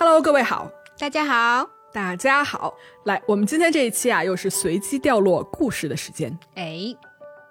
[0.00, 2.72] Hello，各位好，大家好，大家好。
[3.02, 6.38] 来，我们今天这一期啊，又是随机掉落故事的时间。
[6.54, 6.96] 哎，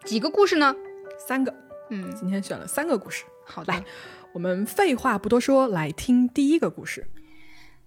[0.05, 0.73] 几个故事呢？
[1.28, 1.54] 三个。
[1.89, 3.25] 嗯，今天选了三个故事。
[3.46, 3.83] 好，来，
[4.31, 7.06] 我们废话不多说，来听第一个故事。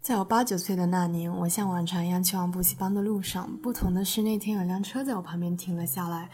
[0.03, 6.29] 在我八九岁的那年，我像往常一样去往补习班的路上，不同的是那天有辆车在我旁边停了下来。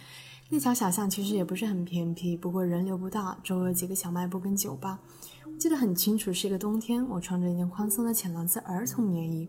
[0.49, 4.99] 那条小巷其实也不是很偏僻，不过人流不大，周围有几个小卖部跟酒吧。
[5.59, 9.48] 记得很清楚，是一个冬天，我穿着一件宽松的浅蓝色儿童棉衣。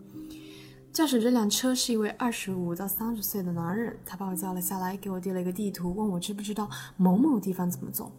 [0.93, 8.12] 驾驶这辆车是一位二十五到三十岁的男人，他把我叫了下来，给我递了一个地图，问我知不知道某某地方怎么走。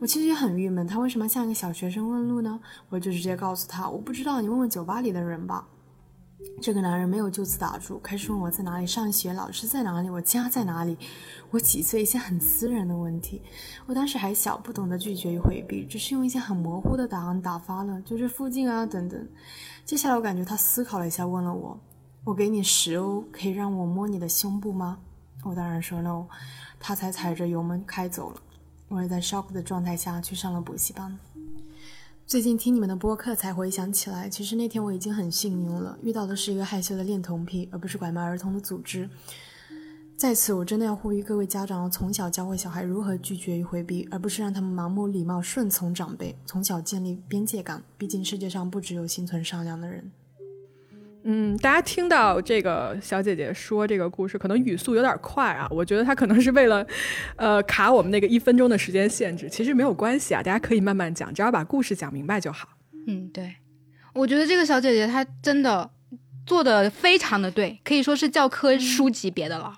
[0.00, 2.60] 我其实也很郁闷，他为什么像一个小学生问路呢？
[2.88, 5.66] 我就直接告诉他，我不知道，你问问酒吧里的人吧。
[6.60, 10.96] 这个男人没有就此打住，开始问我在哪里上学，老师在哪里，我家在哪里，
[11.50, 13.42] 我几岁，一些很私人的问题。
[13.86, 19.28] 我当时还小，不懂得拒绝与回避，只是用一些很模糊的答案打发了，就这附近啊，等等。
[19.84, 21.78] 接下来我感觉他思考了一下，问了我
[22.24, 24.98] ：“我给你十欧，可以让我摸你的胸部吗？”
[25.44, 26.24] 我当然说 no，
[26.80, 28.40] 他才踩着油门开走了。
[28.88, 31.16] 我是在 shock 的状态下去上了补习班。
[32.26, 39.08] 最近听你们的播客才回想起来，其实那天我已经很幸运了，遇到的是一个害羞的恋童癖，而不是拐卖儿童的组织。
[40.16, 47.80] 在此，我真的要呼吁各位家长，从小教会小孩如何拒绝与回避，而不是让他们盲目礼貌顺从长辈，从小建立边界感。
[47.96, 50.10] 毕竟世界上不只有心存善良的人。
[51.28, 55.66] 嗯，大家听到这个小姐姐说这个故事，可能语速有点快啊。
[55.72, 56.86] 我觉得她可能是为了，
[57.34, 59.48] 呃，卡我们那个一分钟的时间限制。
[59.50, 62.68] 其实没有关系啊，大家可以慢慢讲，只要把故事讲明白就好。
[63.08, 63.56] 嗯，对，
[64.14, 65.90] 我觉得这个小姐姐她真的
[66.46, 69.72] 做的非常的对，可以说是教科书级别的了。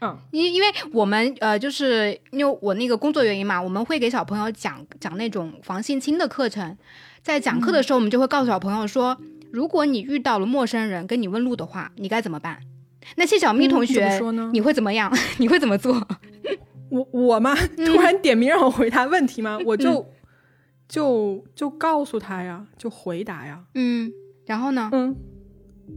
[0.00, 6.76] 嗯，因因为我们呃，就是因为我那个工作原因嘛，我们会给小朋友讲讲那种防性侵的课程，
[7.22, 9.16] 在讲课的时候，我们就会告诉小朋友说。
[9.52, 12.58] 如果你遇到了陌生人跟你问路的话，你该怎么办？
[13.16, 14.18] 那谢小咪同学，
[14.52, 15.12] 你会怎么样？
[15.38, 16.06] 你会怎么做？
[16.88, 17.54] 我我吗？
[17.84, 19.58] 突然点名让我回答问题吗？
[19.66, 20.06] 我就
[20.88, 23.60] 就就告诉他呀，就回答呀。
[23.74, 24.10] 嗯，
[24.46, 24.88] 然后呢？
[24.92, 25.14] 嗯，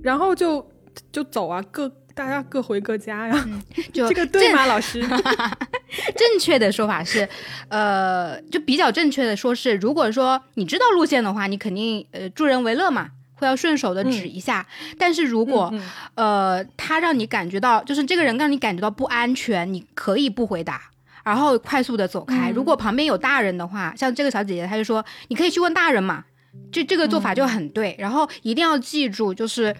[0.04, 0.68] 然后就
[1.12, 3.50] 就走啊，各大家各回各家呀。
[3.94, 5.02] 就 这个对吗，老师？
[6.16, 7.28] 正确的说法是，
[7.70, 13.10] 呃，就比较正确的说是，如果说你知道路线的话，你肯定呃助人为乐嘛。
[13.36, 14.66] 会要顺手的指一下，
[14.98, 15.74] 但是如果
[16.16, 20.82] 呃他让你感觉到，就是这个人让你感觉到不安全，你可以不回答，
[21.24, 22.50] 然后快速的走开。
[22.50, 26.24] 如果旁边有大人的话，像这个小姐姐，她就说你可以去问大人嘛，
[26.72, 27.94] 这这个做法就很对。
[28.00, 29.76] 然后一定要记住，就是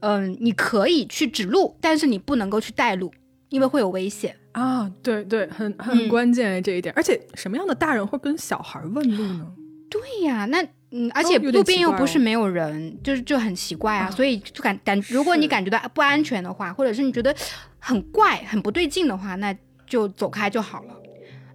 [0.00, 3.10] 嗯，你可以去指路，但是你不能够去带路，
[3.48, 4.90] 因为会有危险啊。
[5.02, 6.92] 对对，很很关键这一点。
[6.94, 9.46] 而且什么样的大人会跟小孩问路呢？
[9.88, 10.62] 对呀，那。
[10.90, 17.34] 嗯，而且路边又不是没有人，就是就很奇怪啊，所以就感感，如果你感觉到不安全的话，或者是你觉得
[17.78, 19.54] 很怪、很不对劲的话，那
[19.86, 20.94] 就走开就好了。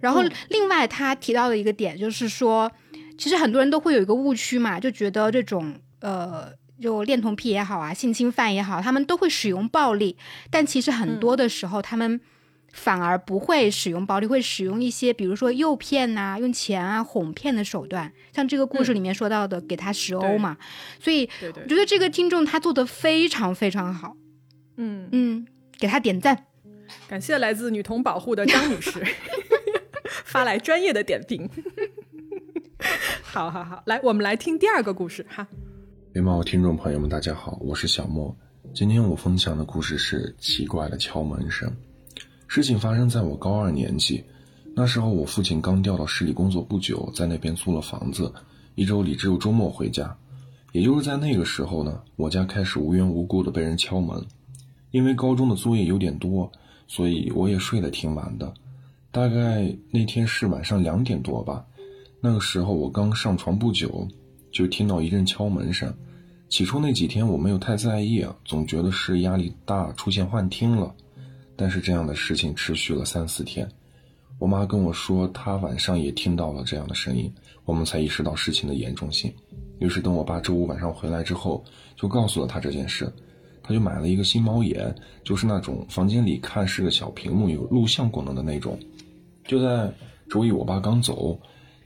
[0.00, 2.70] 然后另外他提到的一个点就是说，
[3.18, 10.16] 其实很多人都会有一个误区嘛，就觉得这种呃，就恋童癖也好啊，性侵犯也好，他们都会使用暴力，
[10.50, 12.20] 但其实很多的时候他们。
[12.74, 20.56] 反而不会使用暴力，会使用一些，比如说诱骗呐，用钱啊哄骗的手段，像这个故事里面说到的，给他十欧嘛。
[21.00, 24.16] 所以我觉得这个听众他做的非常非常好，
[24.76, 25.46] 嗯嗯，
[25.78, 26.46] 给他点赞，
[27.06, 29.00] 感谢来自女童保护的张女士
[30.26, 31.48] 发来专业的点评。
[33.22, 35.46] 好好好，来我们来听第二个故事哈。
[36.12, 38.36] 联茂听众朋友们，大家好，我是小莫，
[38.74, 41.72] 今天我分享的故事是奇怪的敲门声。
[42.46, 44.22] 事情发生在我高二年级，
[44.74, 48.32] 那时候我父亲刚调到市里工作不久，在那边租了房子，
[48.74, 50.16] 一周里只有周末回家。
[50.72, 54.20] 也就是在那个时候呢，我家开始无缘无故的被人敲门。
[54.90, 56.50] 因为高中的作业有点多，
[56.86, 58.52] 所以我也睡得挺晚的。
[59.10, 61.64] 大概那天是晚上两点多吧，
[62.20, 64.06] 那个时候我刚上床不久，
[64.52, 65.92] 就听到一阵敲门声。
[66.48, 70.94] 起初那几天我没有太在意，总觉得是压力大出现幻听了。
[71.56, 73.68] 但是这样的事情持续了三四天，
[74.38, 77.32] 我妈跟我说她晚上也听到了这样的声音，
[77.64, 79.32] 我们才意识到事情的严重性。
[79.78, 81.64] 于是等我爸周五晚上回来之后，
[81.96, 83.12] 就告诉了他这件事，
[83.62, 88.78] 他就买了一个新猫眼，就是那种房间里看是个小屏幕有录像功能的那种。
[89.46, 89.92] 就在
[90.28, 91.38] 周一我爸刚走，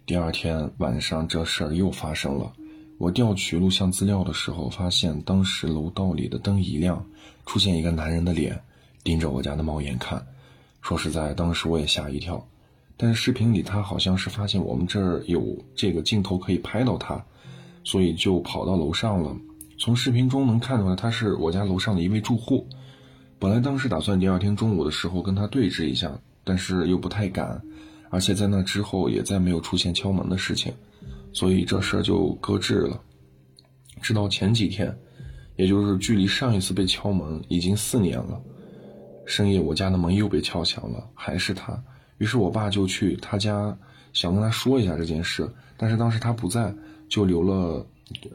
[0.06, 2.52] 第二天晚上这事儿又发生了。
[2.98, 7.04] 我调取录像资料的时候，发现当时楼道里的灯一亮，
[7.46, 8.60] 出现一个男人的脸。
[9.04, 10.24] 盯着我家的猫眼看，
[10.80, 12.44] 说实在，当时我也吓一跳。
[12.96, 17.24] 但是视频里他好像是发现我们这儿有这个镜头可以拍到他，
[17.84, 19.36] 所以就跑到楼上了。
[19.78, 22.66] 从视频中能看出来，他是我家楼上的一位住户。
[23.38, 26.10] 本来当时打算第二天中午的时候跟他对峙一下，
[26.42, 27.62] 但是又不太敢，
[28.10, 30.72] 而且在那之后也再没有出现敲门的事情，
[31.32, 33.00] 所以这事儿就搁置了。
[34.02, 34.92] 直到前几天，
[35.54, 38.40] 也就是距离上一次被敲门已经四年了，
[39.28, 41.80] 深夜我家的门又被敲响了，还是他。
[42.16, 43.78] 于是我爸就去他家，
[44.12, 46.74] 想跟他说一下这件事，但是当时他不在，
[47.08, 47.86] 就留了。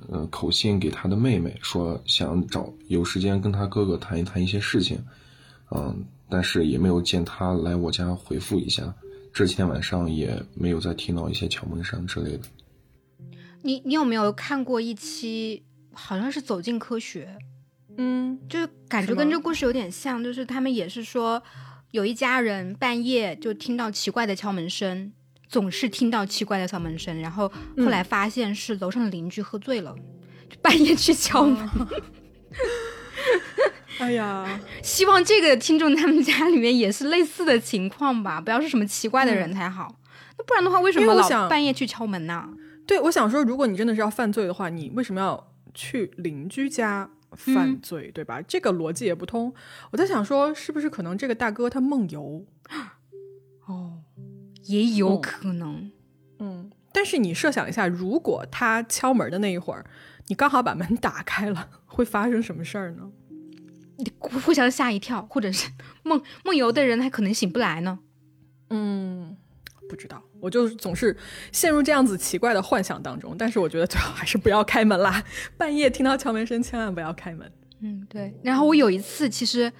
[0.07, 5.03] 呃，口信给他的妹妹说，想找有时间跟他哥哥谈一谈一些事情，
[5.71, 8.93] 嗯，但是也没有见他来我家回复一下。
[9.33, 12.43] 这几天晚上也没有再听到一些敲门声之类的。
[13.63, 17.35] 你你有没有看过一期，好像是《走进科学》？
[17.97, 21.41] 嗯，就是感觉跟这故事有点像，就是他们也是说，
[21.91, 25.11] 有一家人半夜就听到奇怪的敲门声。
[25.49, 27.47] 总是听到奇怪的敲门声，然后
[27.77, 29.95] 后来发现是楼上的邻居喝醉了，
[30.63, 31.69] 半夜去敲门。
[33.99, 39.95] 哎呀， 希望这个听众他们家里面也是类似的情况吧，不要是什么奇怪的人才好。
[40.39, 42.49] 那不然的话，为什么老半夜去敲门呢？
[42.87, 48.41] 对，我想说，如果你真的是要犯罪的话，你为什么要去邻居家犯罪，对吧？
[48.41, 49.53] 这个逻辑也不通。
[49.91, 52.45] 我在想说，是不是可能这个大哥他梦游？
[53.65, 53.99] 哦。
[54.65, 55.91] 也有可能，
[56.39, 59.85] 嗯，但是你设想一下，如果他敲门的那一会儿，
[60.27, 63.11] 你刚好把门打开了，会发生什么事儿呢？
[63.97, 65.69] 你互相吓一跳，或者是
[66.03, 67.99] 梦梦游的人还可能醒不来呢？
[68.69, 69.35] 嗯，
[69.93, 71.15] 不知道，我就总是
[71.51, 73.35] 陷入这样子奇怪的幻想当中。
[73.37, 75.23] 但是我觉得最好还是不要开门啦，
[75.55, 77.51] 半夜听到敲门声，千万不要开门。
[77.81, 78.33] 嗯，对。
[78.41, 79.71] 然后我有一次其实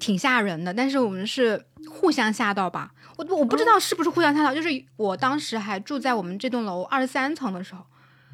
[0.00, 2.90] 挺吓人的，但是我们是互相吓到吧。
[3.16, 7.84] 我我不知道是不是互相吓到，就是我当时还住在我们这栋楼二十三层的时候，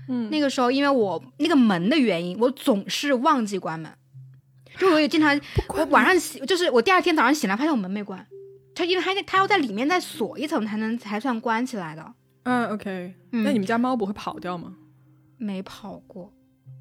[0.08, 3.92] 嗯，那个时候因为我那个门的原因，我总是忘记关门，
[4.78, 5.38] 就我也经常
[5.68, 8.26] 我晚上醒，就是我第二天早上醒来发现我门没关，
[8.74, 12.14] 他因为他他要在里面再锁一层才能才算关起来的。
[12.44, 14.74] 嗯，OK，那你们家猫不会跑掉吗？
[15.38, 16.32] 没跑过，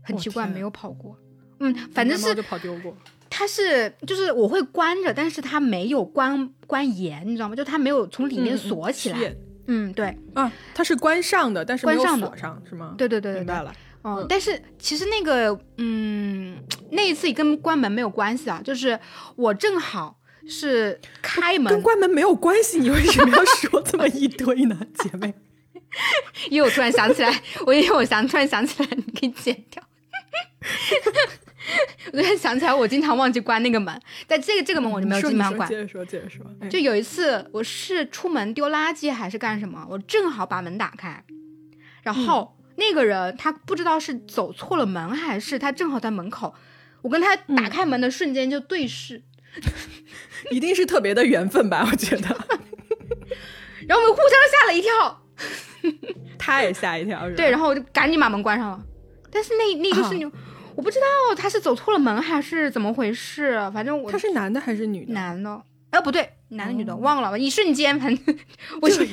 [0.04, 1.18] 很奇怪，没有跑过。
[1.60, 2.96] 嗯，反正是就跑丢过。
[3.30, 7.56] 它是就是我会关着，但是它没有关关严，你知道吗？
[7.56, 9.36] 就它没有从里面锁起来。
[9.68, 12.96] 嗯，对啊，它是关上的，但是关上锁上是吗？
[12.98, 13.74] 对对对对，明白了。
[14.02, 16.58] 哦，但是其实那个嗯，
[16.92, 19.00] 那一次也跟关门没有关系啊，就是
[19.36, 25.34] 我正好是开门，跟关门没有关系，你为什么要说这么一堆呢，姐妹？
[26.50, 29.84] 因为我突然想起来，我因为我想突然想起来，你可以剪掉。
[32.14, 35.68] 我突然想起来，我经常忘记关那个门，但这个这个门我就没有经常关。
[35.68, 36.46] 接着说，接着说。
[36.70, 41.24] 就有一次，我是出门丢垃圾还是干什么，我正好把门打开，
[42.04, 46.54] 然后那个人他不知道是走错了门还是他正好在门口，
[47.02, 49.22] 我跟他打开门的瞬间就对视，
[50.52, 51.88] 一定是特别的缘分吧？
[51.90, 52.28] 我觉得。
[53.88, 55.22] 然后我们互相吓了一跳，
[56.38, 58.84] 他也吓一跳，对，然后我就赶紧把门关上了，
[59.32, 60.26] 但是那那个是你。
[60.74, 65.12] 我不知道他是走错了门还是怎么回事，反正我他是男的还是女的？
[65.14, 68.40] 男的，哎，不对，男的女的忘了，一瞬间，反正
[68.82, 69.06] 我就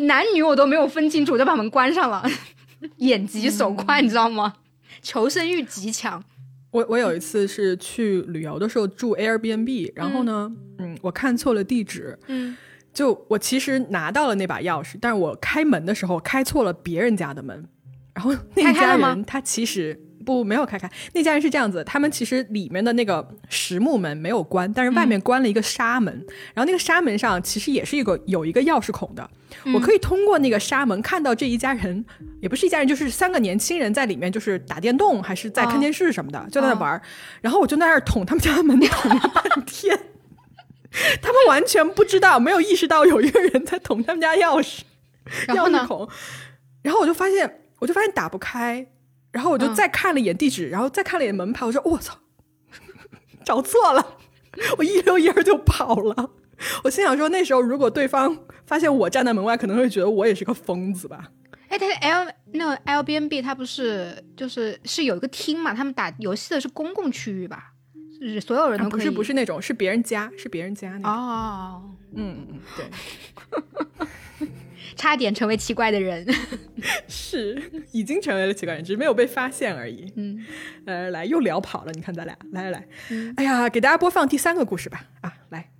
[0.00, 2.28] 男女我都没有分清楚，就把门关上了，
[2.96, 4.54] 眼疾手快，你知道吗？
[5.02, 6.22] 求生欲极强。
[6.72, 12.56] 我我有一次是去旅游的时候住 Airbnb，然后呢，嗯，我看错了地址，嗯，
[12.92, 17.64] 就我其实拿到了那把钥匙，但是我开门的时候开错了别人家的门，
[18.12, 19.96] 然后那家人他其实。
[20.24, 20.88] 不，没有开开。
[21.14, 26.14] 那家人是这样子，他们其实里面的那个实木门没有关，但是外面关了一个纱门。
[26.54, 29.30] 然后那个纱门上其实也是一个有一个钥匙孔的，
[29.74, 32.04] 我可以通过那个纱门看到这一家人，
[32.40, 37.00] 也不是一家人，就是三个年轻人在里面，就是打电动还是在看电视什么的，就在那玩。
[37.40, 39.98] 然后我就在那儿捅他们家的门，捅了半天，
[41.22, 44.80] 他们完全不知道，没有意识到有一个人在捅他们家钥匙，
[45.48, 46.08] 钥匙孔。
[46.82, 48.86] 然后我就发现，我就发现打不开。
[49.30, 52.18] 然后我就再看了一眼地址，然后再看了一眼门牌，我说我操，
[53.42, 54.18] 找错了，
[54.76, 56.30] 我一溜烟儿就跑了。
[56.84, 61.30] 我心想说，那时候如果对方发现我站在门外，可能会觉得我也是个疯子吧。
[61.68, 65.72] 哎，但是 L 那个 L B N B 它不是就是是有一个厅嘛？
[65.72, 67.72] 他们打游戏的是公共区域吧？
[68.20, 71.10] 是所有人都不是不是那种，是别人家，是别人家那种。
[71.10, 71.82] 哦，
[72.14, 74.48] 嗯嗯，对。
[74.94, 76.24] 差点成为奇怪的人，
[77.08, 77.60] 是
[77.92, 80.12] 已经成为了奇怪人，只是没有被发现而已。
[80.16, 80.38] 嗯，
[80.84, 82.86] 呃，来又聊跑了，你看咱俩，来来来，
[83.36, 85.06] 哎呀，给大家播放第三个故事吧。
[85.22, 85.70] 啊，来，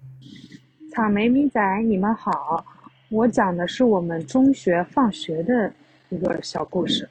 [0.95, 2.63] 草莓米仔，你们好，
[3.09, 5.73] 我讲的是我们中学放学的
[6.11, 7.09] 一个小故事。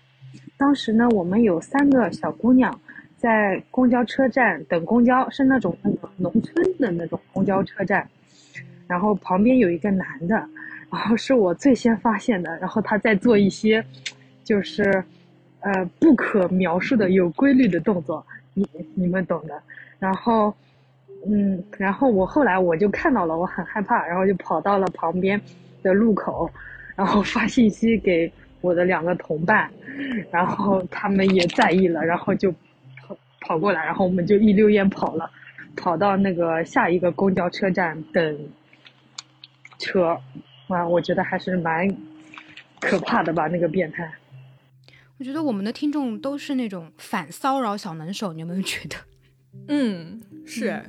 [0.55, 2.79] 当时呢，我们有三个小姑娘，
[3.17, 5.75] 在公交车站等公交，是那种
[6.17, 8.07] 农村的那种公交车站，
[8.85, 10.35] 然后旁边有一个男的，
[10.91, 13.83] 然后是我最先发现的，然后他在做一些，
[14.43, 15.03] 就是
[15.61, 18.23] 呃不可描述的有规律的动作，
[18.53, 19.59] 你你们懂的，
[19.97, 20.53] 然后。
[21.27, 25.39] 嗯，然后我后来我就看到了，我很害怕，然后就跑到了旁边
[25.83, 26.49] 的路口，
[26.95, 29.71] 然后发信息给我的两个同伴，
[30.31, 35.29] 然后他们也在意了，然后就跑跑过来，然后我们就一溜烟跑了，
[35.75, 38.39] 跑到那个下一个公交车站等
[39.77, 40.19] 车，
[40.67, 41.87] 哇，我觉得还是蛮
[42.79, 44.11] 可怕的吧，那个变态。
[45.19, 48.95] 我觉得我们的听众都是那种反骚扰小能手，你有没有觉得？
[49.67, 50.81] 嗯，是。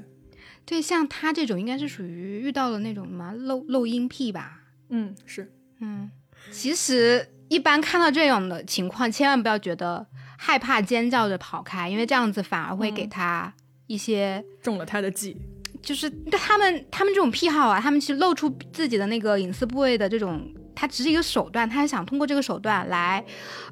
[0.65, 4.61] 对，像他这种应该是属于遇到了那种什么漏漏音癖吧？
[4.91, 6.11] 嗯，是，嗯，
[6.51, 10.07] 其实一般看到这样的情况，千万不要觉得
[10.39, 13.53] 害怕，尖叫着跑开，因为这样子反而会给他
[13.87, 15.37] 一些中了他的计。
[15.83, 23.25] 就是对他们，他们这种癖好啊，他们其实露出自己的那个隐私部位的这种，他只是一个手段，他想通过这个手段来，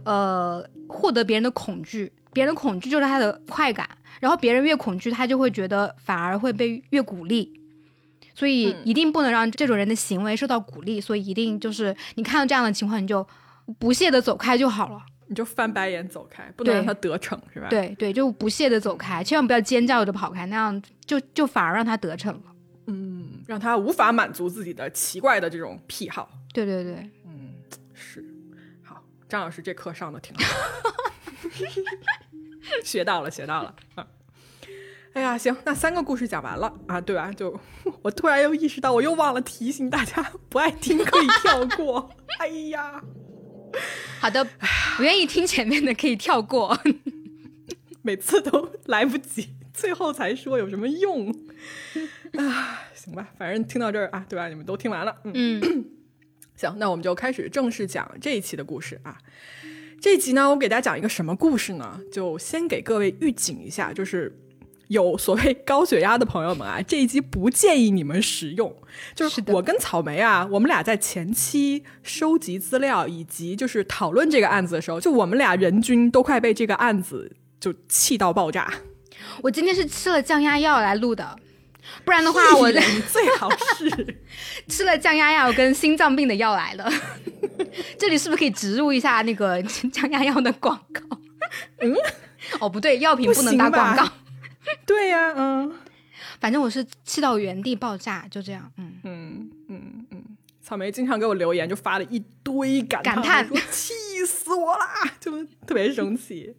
[0.05, 3.89] 呃，获得别人的恐惧，别人的恐惧就是他的快感。
[4.21, 7.61] 然后别人越恐惧，他就会觉得反而会被越鼓励，
[8.35, 11.01] 所以一定不能让这种人的行为受到鼓励。
[11.01, 13.27] 所以一定就是你看到这样的情况，你就
[13.79, 15.03] 不屑的走开就好了。
[15.27, 17.69] 你就翻白眼走开，不能让他得逞，是吧？
[17.69, 22.43] 对对，就不屑的走开，千万不要尖叫着跑开，那样就就反而让他得逞了。
[22.89, 26.29] 嗯，让他无法满足自己的奇怪的这种癖好。
[26.53, 27.55] 对对对，嗯，
[27.95, 28.25] 是。
[28.83, 30.43] 好，张老师这课上的挺好。
[32.85, 34.07] 学到了，学到了啊！
[35.13, 37.33] 哎呀，行，那三个故事讲完了啊，对吧？
[37.33, 37.59] 就
[38.03, 42.11] 我突然又意识到，我又忘了提醒大家，不爱听可以跳过。
[42.39, 43.03] 哎呀，
[44.21, 44.45] 好的，
[44.97, 46.79] 不愿意听前面的可以跳过。
[48.03, 51.31] 每次都来不及，最后才说有什么用
[52.35, 52.83] 啊？
[52.95, 54.49] 行吧，反正听到这儿啊，对吧？
[54.49, 55.61] 你们都听完了，嗯，
[56.57, 59.19] 行，那我们就开始正式讲这一期的故事啊。
[60.01, 62.01] 这集呢，我给大家讲一个什么故事呢？
[62.11, 64.35] 就先给各位预警一下，就是
[64.89, 68.75] 有所谓高血压的朋友们啊，这一集不建议你们使用。
[69.15, 78.73] 就是我跟草莓啊，我们俩在前期收集资料以及就是讨论这个案子的时候，就我们俩人均都快被这个案子就气到爆炸。
[79.43, 81.39] 我今天是吃了降压药来录的。
[82.05, 84.17] 不然的话，我最好是
[84.69, 86.91] 吃了降压药跟心脏病的药来了。
[87.99, 91.03] 这里是不是可以植入一下那个降压药的广告？
[91.81, 91.95] 嗯，
[92.61, 94.09] 哦，不对，药品不能打广告。
[94.87, 95.73] 对呀，嗯，
[96.41, 98.71] 反正我是气到原地爆炸，就这样。
[98.77, 100.23] 嗯嗯嗯嗯，
[100.63, 103.95] 草莓经常给我留言，就发了一堆感感叹，说气
[104.27, 104.87] 死我啦，
[105.21, 106.55] 就特别生气。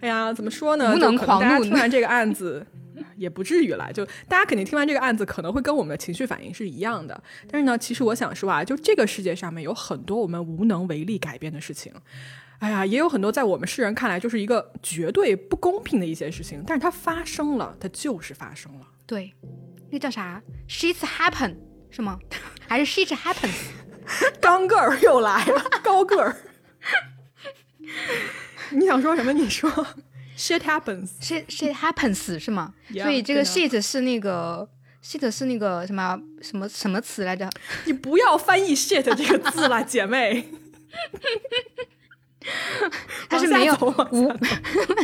[0.00, 0.94] 哎呀，怎么说呢？
[0.94, 1.64] 无能狂怒。
[1.64, 2.66] 听完这个案子。
[3.16, 7.22] 也不至于了，就大家肯定听完这个案子，可能会跟我们的情绪反应是一样的。
[7.50, 11.92] 但是呢，其实我想说啊，就这个世界上面有很多我们无能为力改变的事情，
[12.58, 18.86] 哎呀，也有很多在我们世人看来就是一个绝对不公平的一些事情，但是它发生了，它就是发生了。
[19.06, 19.32] 对，
[19.90, 21.56] 那叫啥？She's happen
[21.90, 22.18] 是吗？
[22.68, 23.70] 还是 She happens？
[24.40, 26.36] 刚个儿又来了，高个儿。
[28.72, 29.32] 你想说什么？
[29.32, 29.70] 你说。
[30.40, 32.72] Shit happens，shit shit happens 是吗？
[32.94, 34.66] 所以这个 shit 是那个
[35.04, 37.46] shit 是那个什么什么什么词来着？
[37.84, 40.48] 你不要翻译 shit 这个字了，姐妹。
[43.28, 43.74] 他是没有
[44.12, 44.30] 无，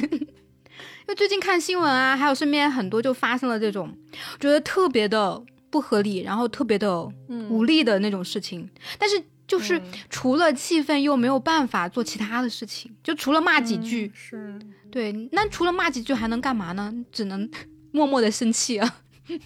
[0.08, 3.94] 因为最近看新闻啊，还有身边很多就发生了这种
[4.40, 7.06] 觉得特别的不合理，然后特别的
[7.50, 8.66] 无力的那种事情，
[8.98, 9.22] 但是。
[9.48, 14.58] 就是除了气愤又没有办法做其他的事情，就除了骂几句，是
[14.90, 15.12] 对。
[15.32, 16.92] 那除了骂几句还能干嘛呢？
[17.10, 17.48] 只能
[17.92, 18.96] 默默的生气啊。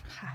[0.06, 0.28] 嗨，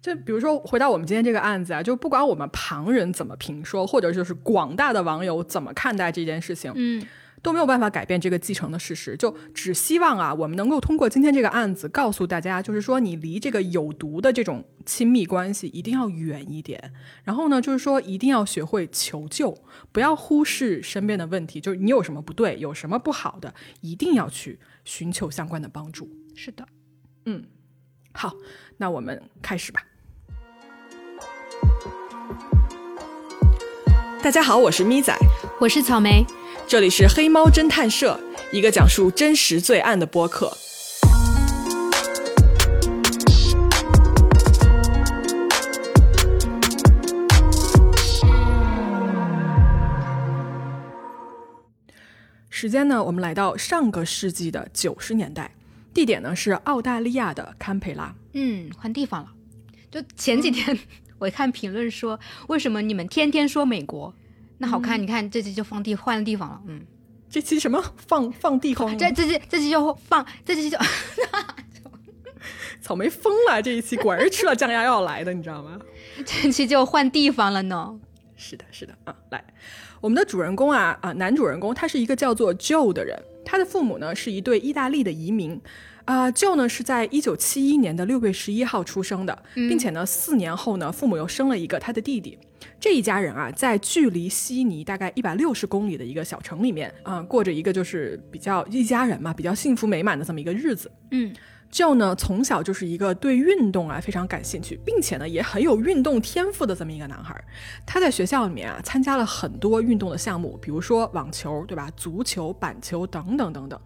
[0.00, 7.06] 就比如说回到我们今天这个案子啊，就不管我们旁人怎么评说，或者就是广大的网友怎么看待这件事情，嗯。
[7.44, 16.94] 都没有办法改变这个继承的事实，就只希望啊，我们能够通过今天这个案子告诉大家，就是说你离这个有毒的这种亲密关系一定要远一点。
[17.22, 19.54] 然后呢，就是说一定要学会求救，
[19.92, 26.08] 不要忽视身边的问题，就是你有什么不对，有什么不好的，一定要去寻求相关的帮助。
[26.34, 26.66] 是的，
[27.26, 27.44] 嗯，
[28.14, 28.32] 好，
[28.78, 29.82] 那我们开始吧。
[34.22, 35.14] 大家好，我是咪仔，
[35.60, 36.24] 我是草莓。
[36.66, 38.18] 这里是黑猫侦探社，
[38.50, 40.50] 一个讲述真实罪案的播客。
[52.48, 53.04] 时间呢？
[53.04, 55.54] 我们来到上个世纪的九十年代，
[55.92, 58.14] 地点呢是澳大利亚的堪培拉。
[58.32, 59.28] 嗯，换地方了。
[59.90, 60.76] 就前几天
[61.20, 62.18] 我看评论说，
[62.48, 64.14] 为什么你们天天说美国？
[64.64, 66.58] 那好看，你看这期就放地换了地方了。
[66.66, 66.80] 嗯，
[67.28, 68.96] 这期什么放放地方？
[68.96, 70.78] 这这期这期就放这期就
[72.80, 73.60] 草莓疯了。
[73.60, 75.78] 这一期果然是吃了降压药来的，你知道吗？
[76.24, 77.94] 这期就换地方了呢。
[78.36, 79.44] 是的，是的啊，来，
[80.00, 85.60] 我们的主人公啊啊，男主人公他是一个叫做 Joe 的人，他的父母呢是一对意大利的移民。
[86.06, 92.38] 啊，Joe 呢是在一九七一年的六月十一号出生的，并且呢，四年后呢，父母又生了一个他的弟弟。
[92.84, 100.92] 这一家人啊，在距离悉尼大概一百六十公里的一个小城里面啊，过着一个就是比较一家人嘛，比较幸福美满的这么一个日子。
[101.10, 101.34] 嗯
[101.72, 107.34] ，Joe 呢从小就是一个对运动啊非常感兴趣，并且呢也很有运动天赋的这么一个男孩。
[107.86, 111.90] 他在学校里面啊参加了很多运动的项目，比如说网球，对吧？
[111.96, 113.80] 足球、板球等等等等。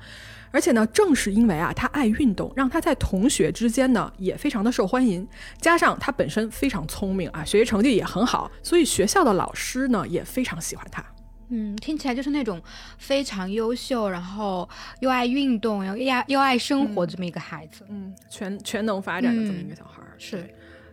[0.50, 5.26] 而且呢，正是因为啊，他爱运动，让他在同学之间呢也非常的受欢迎。
[5.60, 11.04] 加上他本身非常聪明啊，学习成绩也很好，所以学校的老师呢也非常喜欢他。
[11.50, 12.62] 嗯，听起来就是那种
[12.98, 14.68] 非常优秀，然后
[15.00, 17.86] 又爱运动，又爱又爱生活这么一个孩子。
[17.88, 20.02] 嗯，全全能发展的这么一个小孩。
[20.18, 20.48] 是。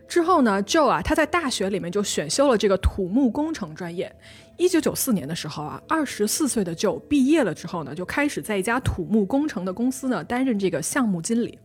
[0.08, 4.14] 之后呢，Joe 啊，他在大学里面就选修了这个土木工程专业。
[4.56, 11.58] 一九九四年的时候啊，二十四岁的就毕业了之后呢，就开始在一家土木工程的公司呢担任这个项目经理。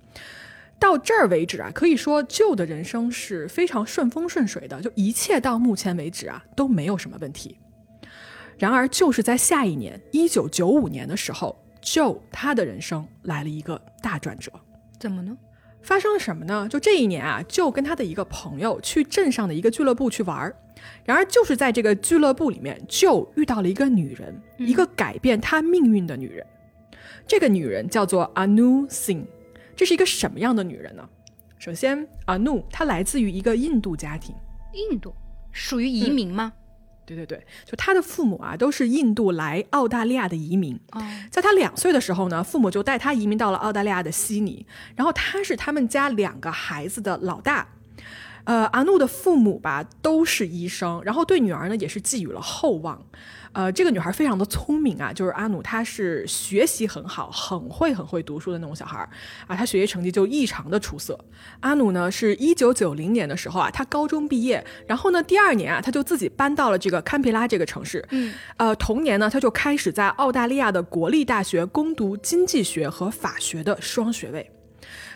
[0.78, 7.58] 到这儿为止啊，可以说旧的人生是非常顺风顺水的，就一切到目前为止啊都没有什么问题。
[8.58, 14.52] 然而，就是在下一年，一九九五年的时候，Joe 他的人生来了一个大转折。
[15.00, 15.38] 怎么呢？
[15.82, 16.68] 发生了什么呢？
[16.70, 20.56] 就这一年啊，就跟他的一个朋友去镇上的一个俱乐部去玩儿。
[21.06, 26.46] 然而，就是在这个俱乐部里面，就遇到了一个女人，一个改变他命运的女人。
[27.28, 29.26] 这个女人叫做 Anu Singh。
[29.76, 31.08] 这是一个什么样的女人呢？
[31.58, 34.36] 首先，Anu 她来自于一个印度家庭。
[34.74, 35.14] 印度
[35.52, 36.54] 属于移民吗？
[37.16, 40.80] 对对对，就他的父母啊，都是印度来澳大利亚的移民。
[40.92, 44.66] 哦，在他两岁的时候呢，父母就带他移民到了澳大利亚的悉尼。
[44.96, 47.68] 然后他是他们家两个孩子的老大。
[48.44, 53.06] 呃，阿怒的父母吧都是医生，然后对女儿呢也是寄予了厚望。
[53.54, 59.10] 呃，这个女孩非常的聪明啊，就是阿努，她是学习很好，很会很会读书的那种小孩儿
[59.46, 61.20] 啊，她学习成绩就异常的出色。
[61.60, 68.06] 阿努呢，是一九九零年的时候啊，他高中毕业，然后呢，第二年啊，他就自己搬到了这个堪培拉这个城市。
[68.12, 74.50] 嗯，呃，同年呢，他就开始在澳大利亚的国立大学攻读经济学和法学的双学位。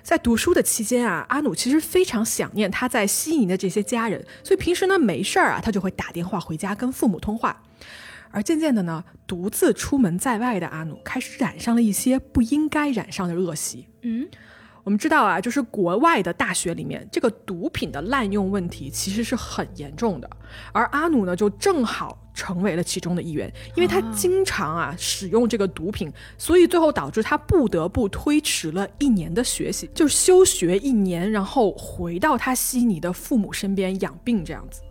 [0.03, 7.63] 在读书的期间啊，阿努其实非常想念他在悉尼的这些家人，所以平时呢没事儿啊，他就会打电话回家跟父母通话。
[8.35, 13.87] 而渐渐的呢，独自出门在外的阿努开始染上了一些不应该染上的恶习。
[14.01, 14.27] 嗯，
[14.83, 20.29] 我们知道啊，就是国外的大学里面，这个毒品的滥用问题其实是很严重的。
[20.73, 34.81] 而阿努呢，就正好成为了其中的一员，因为他经常啊使用这个毒品，所以最后导致他不得不推迟了一年的学习，就休学一年，然后回到他悉尼的父母身边养病这样子。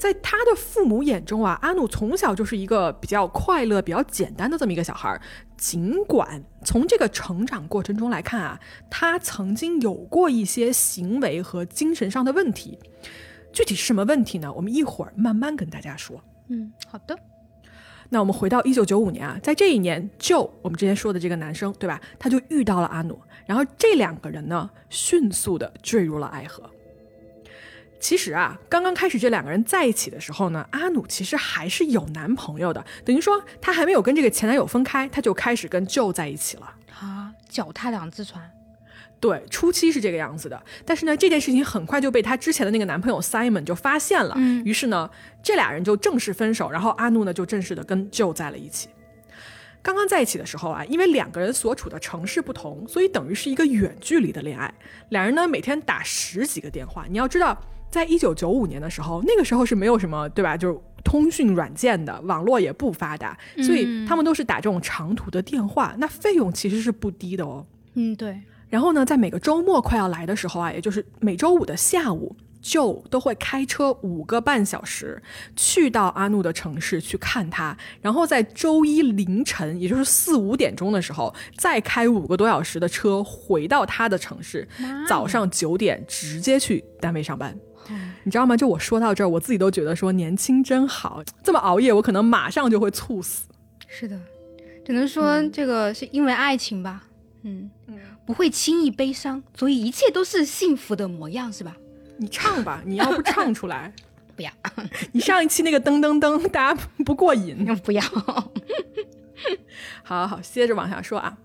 [0.00, 5.20] 在他的父母眼中啊，阿努从小就是一个比较快乐、比较简单的这么一个小孩儿。
[5.58, 8.58] 尽管从这个成长过程中来看啊，
[8.90, 12.78] 他曾经有过一些行为和精神上的问题。
[13.52, 14.50] 具体是什么问题呢？
[14.50, 16.24] 我们一会儿慢慢跟大家说。
[16.48, 17.14] 嗯，好的。
[18.08, 22.00] 那我们回到一九九五年啊，在这一年，就我们之前说的这个男生，对吧？
[22.18, 26.68] 他就遇到了阿努，然后这两个人呢，迅速的坠入了爱河。
[28.00, 38.50] 其实啊，刚刚开始这两个人在一起的时候呢，阿努其实还是有男朋友的，等于说她还没有跟这个前男友分开，她就开始跟 Joe 在一起了啊，脚踏两只船。
[39.20, 45.08] 对，初期是这个样子的，但是呢，这件事情很快就被她之前的那个男朋友 Simon 就发现了，嗯，于是呢，
[45.42, 48.88] 这俩人就正式分手，然后阿努呢就正式的跟 Joe 在了一起。
[49.82, 54.72] 刚刚在一起的时候啊，因为两个人所处的城市不同，所以等于是一个远距离的恋爱，
[55.10, 57.62] 两人呢每天打十几个电话，你要知道。
[57.90, 60.56] 在一九九五年的时候，那个时候是没有什么，对吧？
[60.56, 67.66] 就是通讯软件的，网络也不发达，所以他们都是打这种长途的电话，那费用其实是不低的哦。
[67.94, 68.40] 嗯，对。
[68.68, 75.20] 然后呢，在每个周末快要来的时候啊，也就是每周五的下午，就都会开车五个半小时
[75.56, 84.68] 去到阿努的城市去看他，然后在周一凌晨，也就是四五点钟的时候，再开五个多小时的车回到他的城市，
[85.08, 87.58] 早上九点直接去单位上班。
[88.24, 88.56] 你知道吗？
[88.56, 91.22] 就我说到这儿，我自己都觉得说年轻真好。
[91.42, 93.44] 这么熬夜，我可能马上就会猝死。
[93.88, 94.18] 是的，
[94.84, 97.04] 只能说这个是因为爱情吧。
[97.42, 101.76] 嗯嗯，不会轻易悲伤，所以一切都是幸福的模样，是吧？
[102.18, 103.92] 你唱吧，你要不唱出来，
[104.36, 104.50] 不要。
[105.12, 108.02] 你上一期那个噔噔噔，大家不过瘾， 不要。
[110.02, 111.36] 好好，接着往下说啊。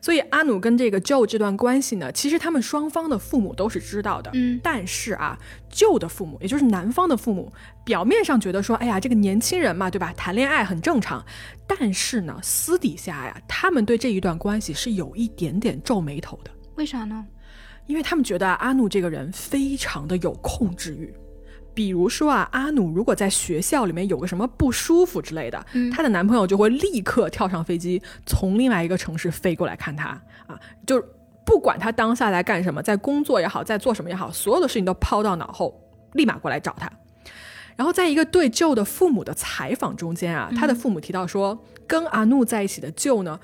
[0.00, 4.30] 所以阿努跟这个 Joe 这段关系呢，其实他们双方的父母都是知道的。
[4.34, 5.38] 嗯，但是啊
[5.70, 7.52] ，Joe 的父母，也就是男方的父母，
[7.84, 10.12] 表面上觉得说，哎呀，这个年轻人嘛，对吧？
[10.16, 11.24] 谈恋爱很正常。
[11.66, 16.50] 但是呢，私底下呀，他们对这一段关系是有一点点皱眉头的。
[16.76, 17.26] 为啥呢？
[17.86, 21.12] 因为他们觉得阿努这个人非常的有控制欲。
[21.74, 30.08] 比如说啊，阿努如果在学校里面有个什么不舒服之类的，她的男朋友就会立刻跳上飞机，从另外一个城市飞过来看她
[30.46, 31.04] 啊，就是
[31.46, 35.80] 不管她当下在干什么，在工作也好，在做什么也好，所有的事情都抛到脑后，
[36.12, 36.90] 立马过来找她。
[37.74, 43.40] 然后在一个对舅的父母的采访中间啊，他的父母提到说，跟阿努在一起的舅呢，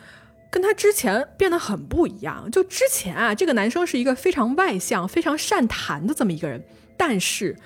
[0.51, 2.51] 跟他之前变得很不一样。
[2.51, 6.63] 就之前啊，这个男生是一个非常外向、非常善谈的这么一个人，
[6.99, 7.57] 但是。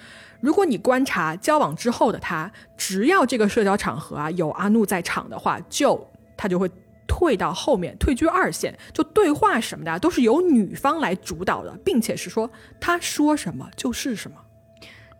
[0.43, 6.69] 如果你观察交往之后的他，只要这个社交场合啊有阿怒在场的话，就他就会
[7.07, 8.77] 退到后面，退居二线。
[8.93, 12.51] 就对话什么的都是由女方来主导的，并且是说
[12.81, 14.37] 他说什么就是什么。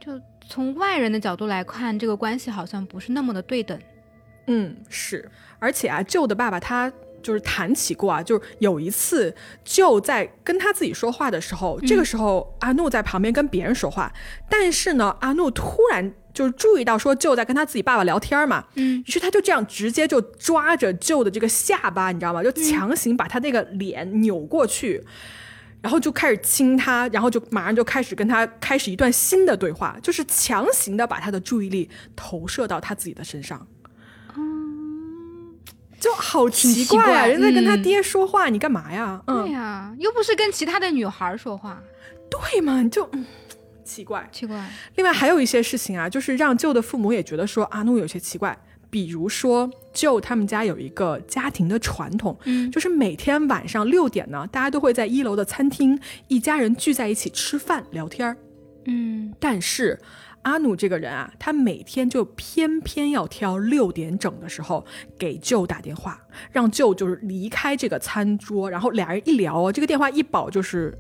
[0.01, 3.79] 就从外人的角度来看，这个关系好像不是那么的对等。
[4.49, 5.31] 嗯，是。
[5.61, 6.93] 而且啊，旧的爸爸他。
[7.23, 14.13] 就是谈起过啊，就是有一次就在跟他自己说话的时候，这个时候阿怒在旁边跟别人说话，
[14.51, 22.43] 但是呢，阿怒突然就是注意到说舅在跟他自己爸爸聊天嘛，嗯，于是他就这样直接就抓着舅的这个下巴，你知道吗？
[22.43, 25.05] 就强行把他那个脸扭过去，
[25.83, 33.67] 然后就开始亲他，然后就马上就开始跟他开始一段新的对话，就是强行的把他的注意力投射到他自己的身上。
[36.03, 37.27] 就好奇怪啊！
[37.27, 39.23] 人在跟他爹说话，你干嘛呀？
[39.25, 41.81] 对呀，又不是跟其他的女孩说话，
[42.29, 42.83] 对嘛？
[42.89, 43.09] 就
[43.85, 44.69] 奇怪，奇怪。
[44.97, 48.59] 另外还有一些事情啊，就是让舅的父母也觉得说阿怒有些奇怪。
[48.91, 58.37] 比如说，舅他们家有一个家庭的传统，嗯，就是每天晚上六点呢，大家都会在一楼的餐厅，一家人聚在一起吃饭聊天儿，
[58.87, 59.97] 嗯，但是。
[60.43, 64.85] 阿努这个人啊，他每天就偏偏要挑六点整的时候
[65.19, 70.97] 给舅打电话，让舅就是离开这个餐桌，然后俩人一聊，这个电话一保就是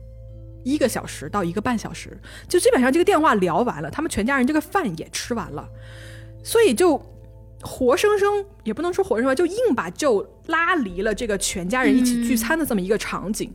[0.64, 2.16] 一个小时到一个半小时，
[2.48, 5.68] 就基本上这个电话聊完了，他们全家人这个饭也吃完了，
[6.44, 6.96] 所以就
[7.62, 13.52] 活生生也不能说活生生，就硬把舅拉离了这个全家人一起聚餐的这么一个场景。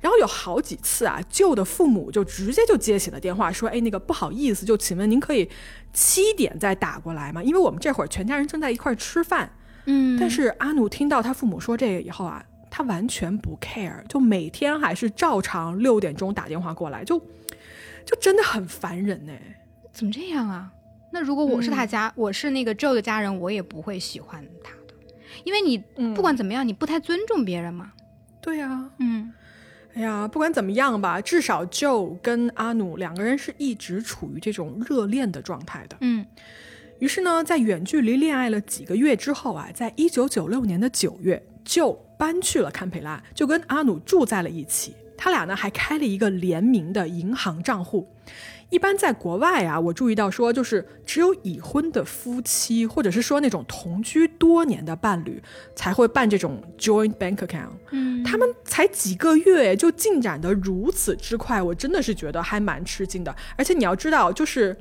[0.00, 5.48] 然后有好几次啊，舅的父母就直接就接起了电话，说：“哎，那个不好意思，就请问您可以
[5.92, 7.42] 七点再打过来吗？
[7.42, 9.50] 因为我们这会儿全家人正在一块儿吃饭。”
[9.88, 17.18] 嗯，但是阿努听到他父母说这个以后啊，他完全不 care，就每天还是照常六点钟打电话过来，就
[18.04, 19.32] 就真的很烦人呢。
[19.92, 20.72] 怎么这样啊？
[21.12, 24.94] 那如果我是他家，我是那个 Joe 的家人，我也不会喜欢他的，
[25.44, 25.78] 因为你
[26.14, 27.92] 不管怎么样，你不太尊重别人嘛。
[28.40, 29.32] 对呀，嗯。
[29.96, 35.96] 哎呀，不管怎么样吧，至少 Joe 跟阿努两个人是一直处于这种热恋的状态的。
[36.02, 36.26] 嗯，
[36.98, 44.94] 于是呢，在远距离恋爱了几个月之后啊，在一九九六年的九月，Joe 搬去了堪培拉，就跟阿努住在了一起。
[45.16, 48.06] 他俩呢还开了一个联名的银行账户。
[48.76, 55.42] 一般在国外啊，我注意到说，就是只有已婚的夫妻，或者是说那种同居多年的伴侣，
[55.74, 57.70] 才会办这种 joint bank account。
[57.92, 63.34] 嗯，他们才几个月就进展得如此之快，我真的是觉得还蛮吃惊的。
[63.56, 64.76] 而且你要知道，就是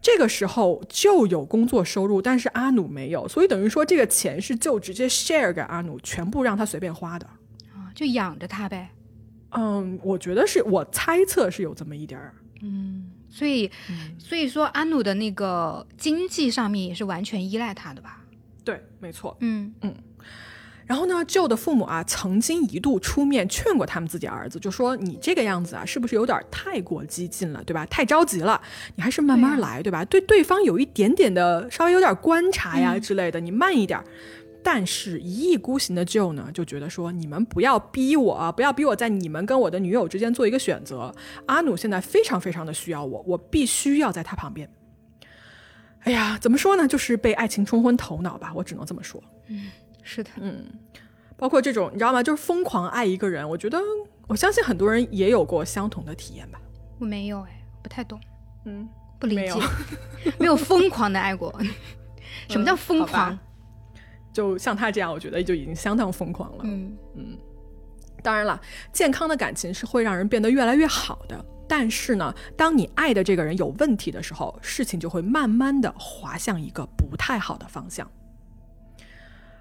[0.00, 7.26] 这个时候就有工作收入，但是阿努没有，所以等于说这个钱是就直接 share 给阿努，全部让他随便花的
[7.74, 8.90] 啊，就养着他呗。
[9.50, 12.32] 嗯，我觉得是我猜测是有这么一点儿。
[12.62, 13.10] 嗯。
[13.32, 13.70] 所以，
[14.18, 18.22] 所以说阿努的那个经济上面也是完全依赖他的吧？
[18.62, 19.34] 对，没错。
[19.40, 19.94] 嗯嗯。
[20.84, 27.86] 然后呢，舅的父母啊，曾经一度出面劝过他们自己儿子，就说：“你这个样子啊，是不是有点太过激进了，对吧？
[27.86, 28.60] 太着急了，
[28.96, 30.04] 你还是慢慢来，对吧？
[30.04, 33.98] 对对方有一点点的稍微有点观察呀之类的，你慢一点。”
[34.64, 41.14] 但是，一意孤行的 Joe 呢，就觉得说，你们不要逼我，不要逼我在你们跟我的女友之间做一个选择。
[41.46, 44.70] 阿努现在非常非常的需要我，我必须要在他旁边。
[46.00, 46.86] 哎呀，怎么说呢？
[46.86, 49.22] 就是被爱情冲昏头脑吧，我只能这么说。
[49.48, 49.70] 嗯，
[50.02, 50.64] 是的，嗯，
[51.36, 52.22] 包括这种，你知道吗？
[52.22, 53.78] 就是疯狂爱一个人，我觉得，
[54.26, 56.60] 我相信很多人也有过相同的体验吧。
[56.98, 58.20] 我没有，哎，不太懂，
[58.64, 59.54] 嗯，不理解，
[60.38, 61.52] 没有 疯狂的爱过。
[62.48, 63.38] 什么叫疯狂？
[64.32, 66.64] 就像他这样，我觉得就已经相当疯狂了。
[66.64, 67.38] 嗯嗯，
[68.22, 68.60] 当然了，
[68.92, 71.44] 健康的感情是会让人变得越来越好的。
[71.68, 78.10] 但是呢，当你爱的这个人有问题的时候，事情就会慢慢的滑向一个不太好的方向。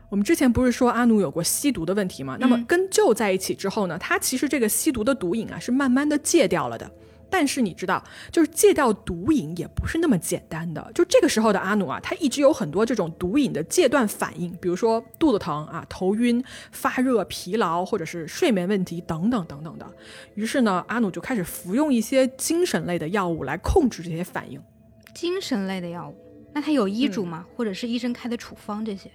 [0.09, 2.35] 我们之前不是说阿努有过吸毒的问题吗？
[2.37, 6.91] 那么跟舅在一起之后呢，他其实这个吸毒的毒瘾啊是慢慢的戒掉了的。
[7.31, 10.91] 但是你知道，就是戒掉毒瘾也不是那么简单的。
[10.93, 19.89] 就这个时候的阿努啊，他一直有很多这种毒瘾的戒断反应，比如说肚子疼啊、头晕、发热、疲劳，或者是睡眠问题等等等等的。
[20.35, 24.61] 于是呢，阿努就开始服用一些精神类的药物来控制这些反应。
[25.13, 26.15] 精神类的药物，
[26.53, 27.45] 那他有医嘱吗？
[27.55, 29.09] 或者是医生开的处方这些？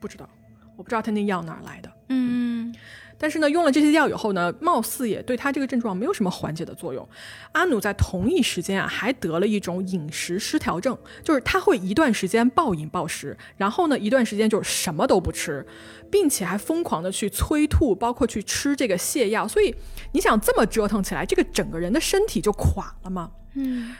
[0.00, 0.28] 不知道，
[0.76, 1.92] 我不知道他那药哪儿来的。
[2.08, 2.74] 嗯。
[3.22, 7.08] 但是呢，用了这些药以后呢，貌似也对他这个症状没有什么缓解的作用。
[7.52, 15.64] 阿努在同一时间啊，还得了一种饮食失调症，就是他会一段时间暴饮暴食，然后呢，一段时间就什么都不吃，
[16.10, 19.46] 并且还疯狂的去催吐，包括去吃这个泻药。
[19.46, 19.72] 所以
[20.10, 23.30] 你想这么折腾起来，这个整个人的身体就垮了吗？
[23.54, 23.94] 嗯。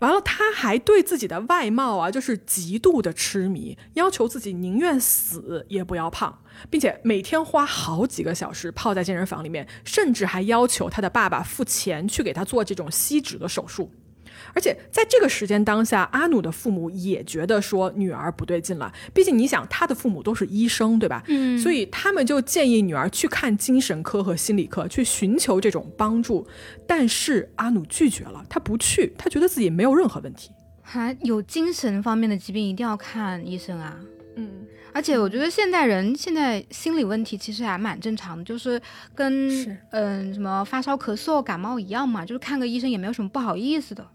[0.00, 13.90] 完了，他还对自己的外貌啊，就是极度的痴迷，要求自己宁愿死也不要胖，并且每天花好几个小时泡在健身房里面，甚至还要求他的爸爸付钱去给他做这种吸脂的手术。
[14.56, 18.90] 而且在这个时间当下，阿努的父母也觉得说女儿不对劲了。
[19.12, 21.22] 毕竟你想，他的父母都是医生，对吧？
[21.28, 26.46] 嗯，所以他们就建议女儿去看精神科和心理科，去寻求这种帮助。
[26.86, 30.50] 但是阿努拒绝了，他不去，他觉得自己没有任何问题。
[30.80, 34.00] 还有精神方面的疾病一定要看医生啊。
[34.36, 38.80] 嗯，而且我觉得现代人现在心理问题其实还蛮正常的，就是
[39.14, 39.48] 跟
[39.90, 44.06] 嗯什么发烧、咳嗽、感冒一样嘛，就是看个医生也没有什么不好意思的。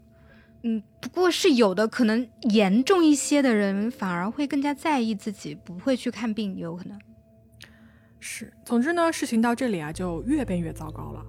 [0.62, 6.98] 嗯，不过是有的，可能严重一些的人反而会更加在意自己，不会去看病，有可能
[8.20, 8.52] 是。
[8.64, 11.24] 总之呢，事情到这里啊，就越变越糟糕了。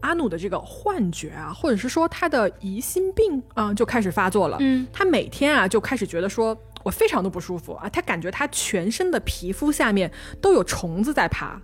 [0.00, 4.56] 阿努的这个幻觉啊，或者是说他的疑心病啊，就开始发作了。
[4.60, 6.56] 嗯，他每天啊，就开始觉得说。
[6.82, 7.88] 我非常的不舒服啊！
[7.88, 11.60] 他感觉他全身的皮肤下面都有虫子在爬，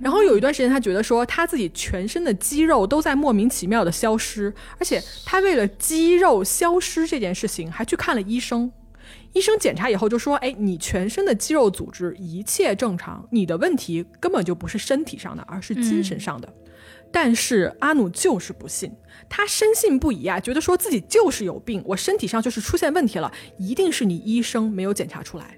[0.00, 8.70] 然后有一段时间他觉得说他自己全身的肌肉都在莫名其妙的消失，而且他为了肌肉消失这件事情还去看了医生。
[9.32, 16.52] 医生检查以后就说：“哎，你全身的肌肉组织一切正常，你的问题根本就不是身体上的，而是精神上的。”
[17.12, 18.92] 但是阿努就是不信。
[19.32, 25.56] 他深信不疑啊，觉得说自己就是有病，我身体上就是出现问题了，一定是你医生没有检查出来。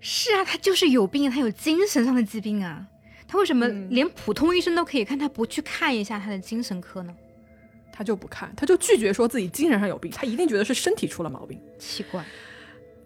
[0.00, 2.86] 是啊，他就是有病，他有精神上的疾病啊。
[3.26, 7.12] 他为什么连普通医生都可以看，他不去看一下他的精神科呢？
[7.92, 11.60] 他就不看，他就拒绝说自己精神上有病，他一定觉得是身体出了毛病。
[11.80, 12.24] 奇怪，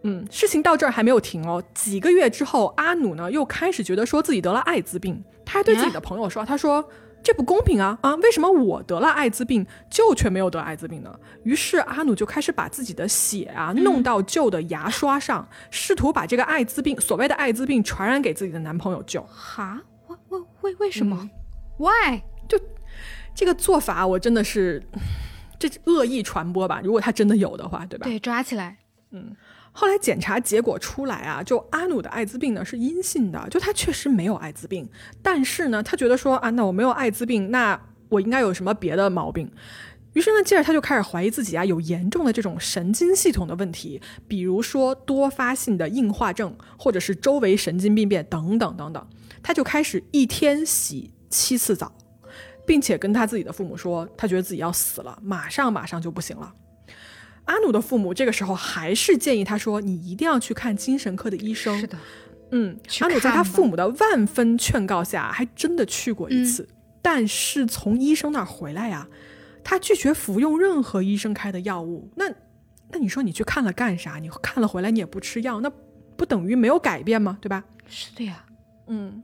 [0.02, 1.62] 嗯，事情到这儿还没有停哦。
[1.72, 6.86] 几个月之后，阿努呢又开始觉得说自己得了艾滋病，他还对自己的朋友说，他说。
[7.26, 8.14] 这不公平啊啊！
[8.14, 11.12] 为什么我得了艾滋病，舅却没有得艾滋病呢？
[11.42, 19.26] 于是阿努就开始把自己的血啊弄到舅的牙刷上，试图把这个艾滋病所谓的艾滋病传染给自己的男朋友舅。
[19.28, 19.82] 哈？
[20.06, 21.28] 为为为为什么
[21.78, 22.20] ？Why？
[22.46, 22.60] 就
[23.34, 24.80] 这个做法，我真的是
[25.58, 26.80] 这恶意传播吧？
[26.84, 28.04] 如果他真的有的话，对吧？
[28.04, 28.76] 对，抓起来。
[29.10, 29.34] 嗯。
[29.78, 34.88] 后来检查结果出来啊，就阿努的艾滋病呢是阴性的，就他确实没有艾滋病，
[35.22, 39.52] 但是呢，他觉得说啊，那我没有艾滋病，那我应该有什么别的毛病？
[40.14, 49.06] 于是呢，接着他就开始怀疑自己啊有严重的这种神经系统的问题，比如说多发性的硬化症，或者是周围神经病变等等等等。
[49.42, 51.92] 他就开始一天洗七次澡，
[52.66, 56.50] 并且跟他自己的父母说，他觉得自己要死了，马上马上就不行了。
[57.46, 61.98] 阿努的父母这个时候还是建议他说：“你一定要去看精神科的医生。”是的，
[62.50, 66.68] 嗯，阿努在他父母的万分劝告下，还真的去过一次。
[67.00, 69.08] 但是从医生那儿回来呀，
[69.64, 72.10] 他拒绝服用任何医生开的药物。
[72.16, 72.28] 那，
[72.90, 74.16] 那你说你去看了干啥？
[74.16, 75.70] 你看了回来你也不吃药，那
[76.16, 77.38] 不等于没有改变吗？
[77.40, 77.62] 对吧？
[77.88, 78.44] 是的呀，
[78.88, 79.22] 嗯。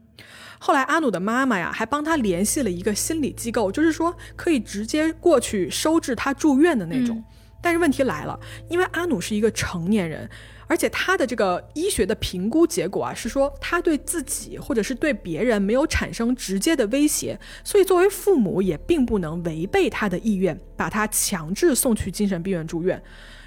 [0.59, 7.21] 后来阿努的妈妈呀，还帮他联系了一个心理机构，就是说可以直接过去收治他住院的那种。
[7.63, 8.37] 但是问题来了，
[8.69, 10.29] 因为阿努是一个成年人，
[10.67, 23.01] 而且他的这个医学的评估结果啊是说他对自己或者是对别人没有产生直接的威胁，所以作为父母也并不能违背他的意愿，把他强制送去精神病院住院。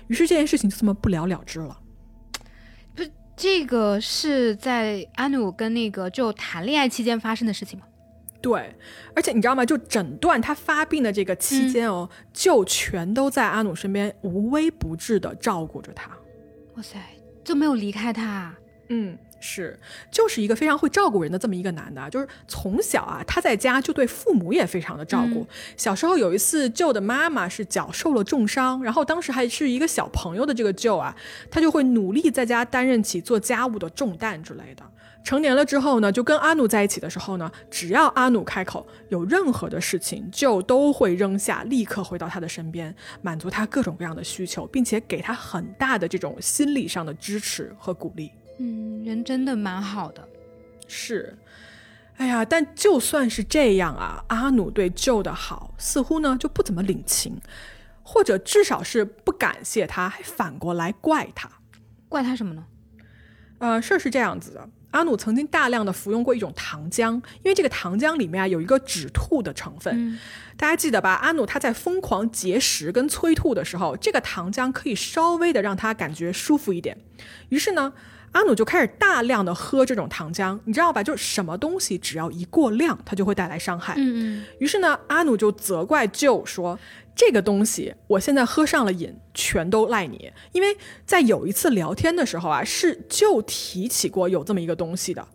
[0.07, 1.79] 于是这件事情就这么不了了之了。
[2.95, 3.03] 不，
[3.37, 7.85] 这个是在阿努跟那个就谈恋爱期间发生的事情吗？
[8.47, 8.73] 对，
[9.13, 9.67] 而且你知道吗？
[9.67, 16.09] 就诊断他发病的这个期间哦，就全都在阿努身边无微不至的照顾着他。
[16.77, 16.97] 哇塞，
[17.43, 18.55] 就没有离开他。
[18.89, 19.77] 嗯，是，
[20.13, 25.45] 就是一个非常会照顾人的这么一个男的，就是从小啊，他在家就对父母也非常的照顾。
[25.77, 31.17] 小时候有一次，舅的妈妈是脚受了重伤，然后当时还是一个小朋友的这个舅啊，
[31.51, 34.85] 他就会努力在家担任起做家务的重担之类的。
[35.27, 48.31] 成年了之后呢，就跟阿努在一起的时候呢，只要阿努开口有任何的事情，就都会扔下，立刻回到他的身边，满足他各种各样的需求，并且给他很大的这种心理上的支持和鼓励。
[48.61, 50.27] 嗯，人真的蛮好的，
[50.87, 51.37] 是。
[52.19, 57.37] 哎呀，但就算是这样啊，阿努对舅的好似乎呢就不怎么领情，
[58.05, 61.51] 或者至少是不感谢他，还反过来怪他。
[62.09, 62.65] 怪他什么呢？
[63.59, 64.69] 呃，事儿是这样子的。
[64.93, 70.19] 阿努曾经大量的服用过一种糖浆，因为这个糖浆里面啊有一个止吐的成分，
[70.57, 71.15] 大家记得吧？
[71.15, 76.97] 阿努他在疯狂节食跟催吐的时候，这个糖浆可以稍微的让他感觉舒服一点。
[77.51, 77.93] 于是呢，
[78.33, 81.03] 阿努就开始大量的喝这种糖浆，你知道吧？
[81.03, 83.95] 就是什么东西只要一过量，它就会带来伤害。
[83.97, 84.45] 嗯嗯。
[84.59, 86.79] 于是呢，阿努就责怪舅说。
[87.19, 90.31] 这个东西，我现在喝上了瘾，全都赖你。
[90.53, 95.27] 因为在有一次聊天的时候啊，是舅提起过有这么一个东西的，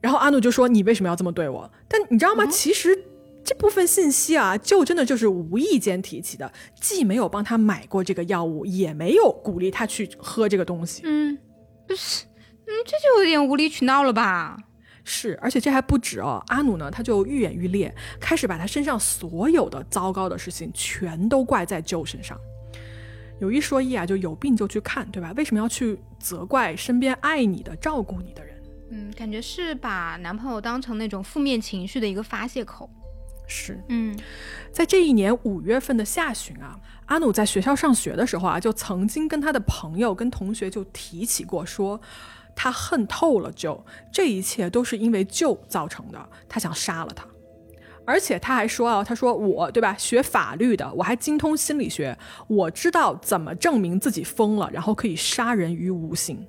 [0.00, 2.46] 然后阿努就说：“你为什么要这么对我？”但你知道吗？
[2.46, 2.96] 其实
[3.42, 11.02] 这部分信息啊，就真的就是无意间提起的，既没有帮他买过这个药物，也没有鼓励他去喝这个东西。
[11.04, 11.36] 嗯，
[11.94, 14.56] 嗯，这就有点无理取闹了吧？
[15.02, 16.42] 是，而且这还不止哦。
[16.48, 22.38] 阿努呢，他就愈演愈烈，开始把他身上所有的糟糕的事情全都怪在舅身上。
[23.40, 25.32] 有一说一啊，就有病就去看，对吧？
[25.36, 28.54] 为什么要去责怪身边爱你的、照顾你的人？
[28.90, 32.88] 嗯，感觉是把男朋友当成那种负面情绪的一个发泄口。
[33.48, 34.16] 是，嗯，
[34.70, 36.78] 在这一年五月份的下旬啊，
[37.10, 42.00] 阿努在学校上学的时候啊，就曾经跟他的朋友、跟同学就提起过说。
[42.62, 46.28] 他恨透了舅，这一切都是因为舅造成的。
[46.46, 47.24] 他想杀了他，
[48.04, 52.18] 而且他还说啊，他说我对吧，学法律的，我还精通心理学，
[52.48, 56.46] 我知道怎么证明自己疯了，然后可以杀人于无形。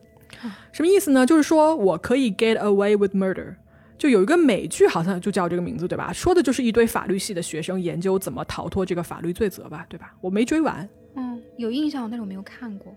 [0.74, 1.26] 什么意思呢？
[1.26, 3.56] 就是说我可以 get away with murder。
[4.02, 6.12] 就有一个美剧，好像就叫这个名字，对吧？
[6.12, 10.12] 说的就是一堆法律系的学生研究怎么逃脱这个法律罪责吧，对吧？
[10.22, 12.96] 我没追完，嗯，有印象，但是我没有看过。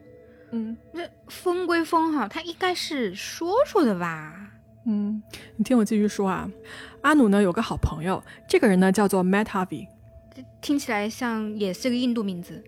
[0.53, 4.51] 嗯，这风归风哈，他应该是说说的吧？
[4.87, 5.23] 嗯，
[5.57, 6.51] 你听我继续说啊。
[7.03, 9.87] 阿努呢有个好朋友，这个人呢叫做 Matt Harvey，
[10.63, 12.65] 听起来像也是个印度名字。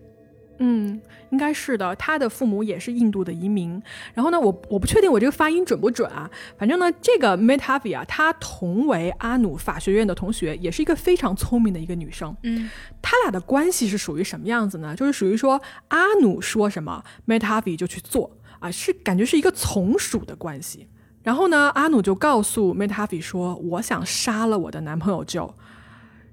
[0.59, 1.95] 嗯，应该是的。
[1.95, 3.81] 他的父母也是印度的移民。
[4.13, 6.29] 然后呢，我我不确定我这个发音准不准啊。
[6.57, 12.35] 反正呢，这个 m e t a v i 啊，她同为阿努法学院的同学，也是一个非常聪明的一个女生。
[12.43, 12.69] 嗯，
[13.01, 14.95] 他俩的关系是属于什么样子呢？
[14.95, 20.87] 就是属于说阿努说什么 m e t a v i 就去做啊，是感觉是一个从属的关系。
[21.23, 25.51] 然后呢，阿努就告诉 m e t a v i 说：“我想杀了我的男朋友 Joe。”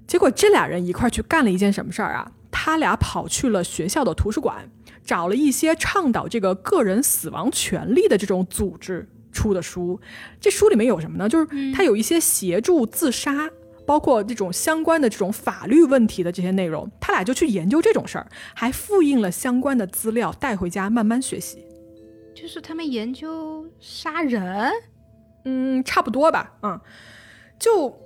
[0.07, 2.31] 结果这俩人一块去干了一件什么事儿啊？
[2.57, 4.71] 他俩跑去了学校的图书馆，
[5.03, 9.99] 找了一些倡导这个个人死亡权利的这种组织出的书。
[10.39, 11.27] 这书里面有什么呢？
[11.27, 13.49] 就是他有一些协助自杀，
[13.85, 16.89] 包括这种相关的这种法律问题的这些内容。
[17.01, 21.59] 他俩就去研究这种事儿，还复印了相关的资料带回家慢慢学习。
[22.33, 24.71] 就是他们研究杀人，
[25.43, 26.79] 嗯，差不多吧，嗯，
[27.59, 28.04] 就。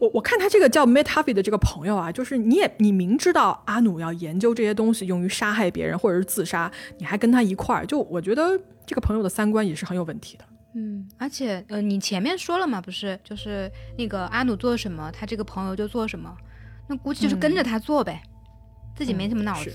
[0.00, 10.44] 我我看他这个叫 m e t a v i 的这个朋友啊，就是你也你明知道阿努要研究这些东西用于杀害别人或者是自杀，你还跟他一块儿，就我觉得这个朋友的三观也是很有问题的。
[10.74, 16.32] 嗯，而且呃，你前面说了嘛，不是就是那个阿努做什么，他这个朋友就做什么，
[16.88, 18.22] 那估计就是跟着他做呗，
[18.94, 19.72] 自己没什么脑子。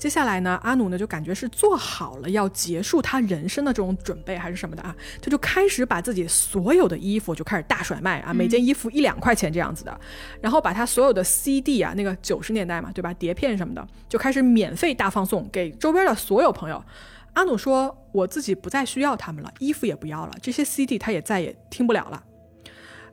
[0.00, 10.00] 接下来呢，阿努呢就感觉是做好了要结束他人生的这种准备还是什么的啊，他就开始把自己所有的衣服就开始大甩卖啊，每件衣服一两块钱这样子的，
[10.40, 16.82] 然后把他所有的 CD 啊，那个九十年代嘛，对吧，碟片什么的就开始免费大放送给周边的所有朋友。
[17.34, 22.24] 阿努说：“我自己不再需要他们了，衣服也不要了，这些 CD 他也再也听不了了。”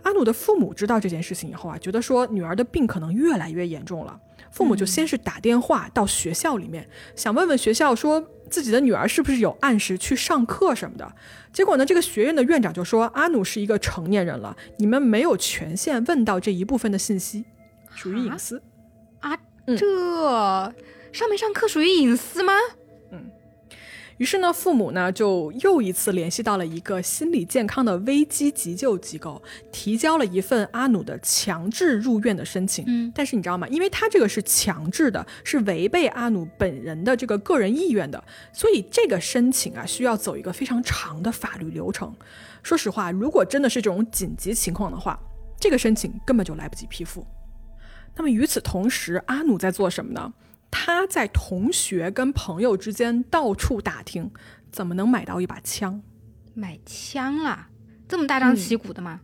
[0.03, 4.17] 阿努的父母知道这件事情以后啊，觉得说女儿的病可能越来越严重了。
[4.51, 11.15] 父母就先是打电话到学校里面，想问问学校说自己的女儿是不是有按时去上课什么的。
[11.53, 17.45] 结果呢，这个学院的院长就说阿努是一个成年人了，你们没有权限问到这一部分的信息，
[17.95, 18.61] 属于隐私。
[19.19, 19.37] 啊，
[19.77, 20.73] 这
[21.11, 22.53] 上没上课属于隐私吗？
[24.17, 24.21] 嗯。
[24.21, 29.41] 于是呢，父母呢就又一次联系到了一个心理健康的危机急救机构，
[29.71, 32.83] 提交了一份阿努的强制入院的申请。
[32.87, 33.67] 嗯，但是你知道吗？
[33.67, 42.13] 因为他这个是强制的，是违背阿努本人的这个个人意愿的，所以这个申请啊需要走一个非常长的法律流程。
[42.63, 45.19] 说实话，如果真的是这种紧急情况的话，
[45.59, 47.25] 这个申请根本就来不及批复。
[48.15, 50.33] 那么与此同时，阿努在做什么呢？
[50.69, 54.31] 他在同学跟朋友之间到处打听，
[54.71, 56.01] 怎么能买到一把枪？
[56.53, 57.69] 买枪啦？
[58.07, 59.21] 这么大张旗鼓的吗？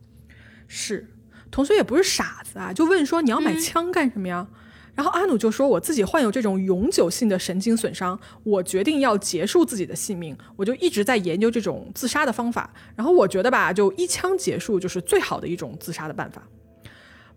[0.68, 1.12] 是，
[1.50, 4.48] 同学也不是傻子啊，就问说你要买枪干什么呀？
[4.96, 12.72] 然后阿努就说我自己患有这种永久性的神经损伤，我决定要结束自己的性命，我就一直在研究这种自杀的方法。
[12.96, 16.48] 然后我觉得吧，就一枪结束就是最好的一种自杀的办法。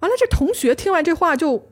[0.01, 1.71] 完了，这同学听完这话就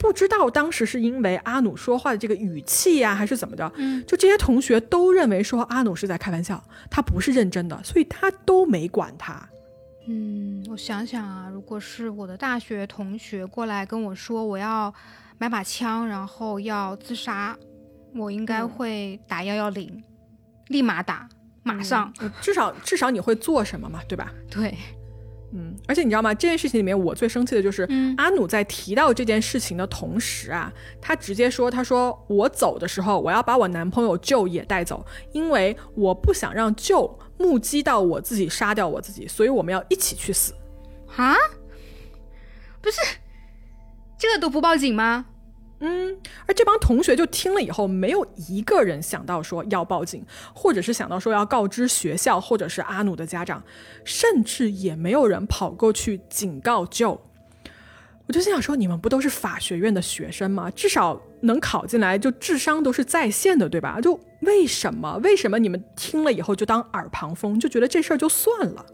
[0.00, 3.70] 不知道当时是因为阿努说话的这个语气呀，还是怎么着？
[3.76, 9.46] 嗯，就这些同学都认为说阿努是在开玩笑，他不是认真的，所以他都没管他。
[10.08, 14.92] 嗯，我想想啊，如果是我的大学同学过来跟我说我要
[15.36, 17.54] 买把枪，然后要自杀，
[18.14, 20.02] 我应该会打幺幺零，
[20.68, 21.28] 立马打，
[21.62, 22.10] 马上。
[22.40, 24.32] 至少至少你会做什么嘛，对吧？
[24.50, 24.74] 对，
[25.52, 26.32] 嗯，而且你知道吗？
[26.34, 40.52] 这件事情里面我最生气的就是阿努在提到这件事情的同时啊，他直接说：“他说我走的时候，我要把我男朋友舅也带走，因为我不想让舅。”目击到我自己杀掉我自己，所以我们要一起去死，
[41.16, 41.34] 啊？
[42.82, 43.00] 不是，
[44.18, 45.24] 这个都不报警吗？
[45.80, 46.14] 嗯，
[46.46, 50.22] 而这帮同学就听了以后，没有一个人想到说要报警，
[50.54, 53.62] 或者是想到说要告知学校，或者是阿努的家长，
[54.04, 57.18] 甚至也没有人跑过去警告 Joe。
[58.26, 60.70] 我就心想说，你们不都是法学院的学生吗？
[60.70, 64.00] 至少能考进来，就智商都是在线的，对吧？
[64.00, 65.18] 就为什么？
[65.24, 68.86] 为什么你们听了以后就当耳旁风，就觉得这事儿就算了？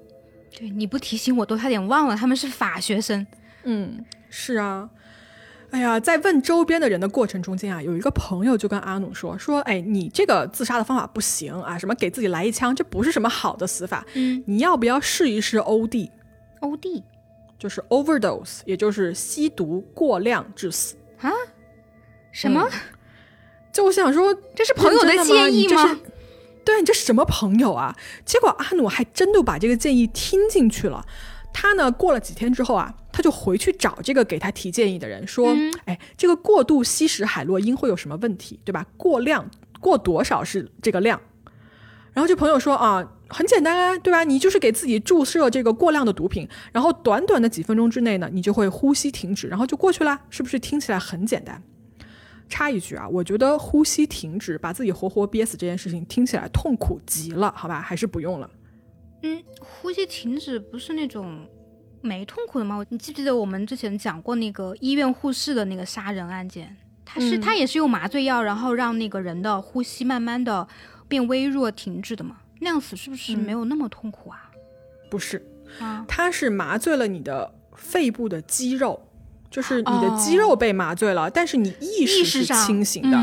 [0.57, 3.27] 对，你不提醒我都差点忘了，他们是法学生。
[3.65, 4.89] 嗯，是啊。
[5.71, 14.05] 哎呀，在问周边的人的过程中间啊，有一个朋友就跟阿努说说，哎，你这个自杀的方法不行啊，什么给自己来一枪，这不是什么好的死法。
[14.15, 17.03] 嗯，你要不要试一试 OD？OD。
[17.59, 21.33] 就是 overdose，也就是吸毒过量致死啊？
[22.31, 22.69] 什么？
[23.73, 25.99] 就我想说，这是朋友的建议吗？
[26.63, 27.97] 对你这什么朋友啊？
[28.27, 31.07] 结果阿努还真就把这个建议听进去了。
[31.59, 38.61] 他呢，过了几天之后啊，他就回去找这个给他提建议的人说：“哎，这个过度吸食海洛因会有什么问题？
[38.63, 38.85] 对吧？
[38.99, 39.49] 过量
[39.81, 41.19] 过多少是这个量？”
[42.13, 44.23] 然后这朋友说：“啊。”很简单啊，对吧？
[44.23, 51.61] 你就是给自己注射这个过量的毒品，然后短短的几分钟之内呢，你就会呼吸停止，然后就过去了，是不是听起来很简单？
[52.49, 57.81] 插一句啊，我觉得呼吸停止，把自己活活憋死这件事情听起来痛苦极了，好吧？
[57.81, 58.49] 还是不用了。
[59.23, 61.47] 嗯，呼吸停止不是那种
[62.01, 62.85] 没痛苦的吗？
[62.89, 66.77] 你记不记得我们之前讲过那个医院护士的那个杀人案件？
[67.05, 70.67] 他是他也是用麻醉药，然后让那个人的呼吸慢慢的
[71.07, 72.39] 变微弱停止的吗？
[72.61, 74.51] 那样死是不是没有那么痛苦啊？
[75.11, 75.45] 不是，
[75.79, 79.06] 啊，他是麻醉了你的肺部的肌肉，
[79.57, 83.19] 就是你的肌肉被麻醉了，但是你意识是清醒的，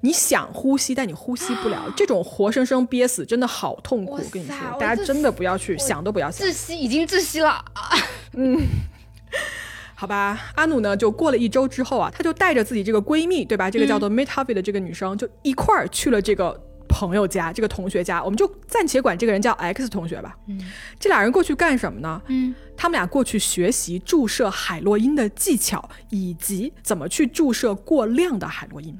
[0.00, 4.14] 你想呼吸，但你呼吸不了， 这种活生生憋死真的好痛苦。
[4.14, 7.62] 我跟你说，大家真的不要去想都不要想，窒息已经窒息了。
[8.32, 8.58] 嗯，
[9.94, 13.70] 好吧，阿努呢，就过了一周之后啊，他就带着自己这个闺蜜，对吧？
[13.70, 16.58] 这个叫做 m e t a v i 的这个女生，就一块儿去了这个。
[16.94, 20.36] 朋友家这个同学家，我们就暂且管这个人叫 X 同学吧。
[20.46, 20.56] 嗯，
[21.00, 22.22] 这俩人过去干什么呢？
[22.28, 28.96] 嗯，他们俩过去学习注射海洛因的技巧，以及怎么去注射过量的海洛因。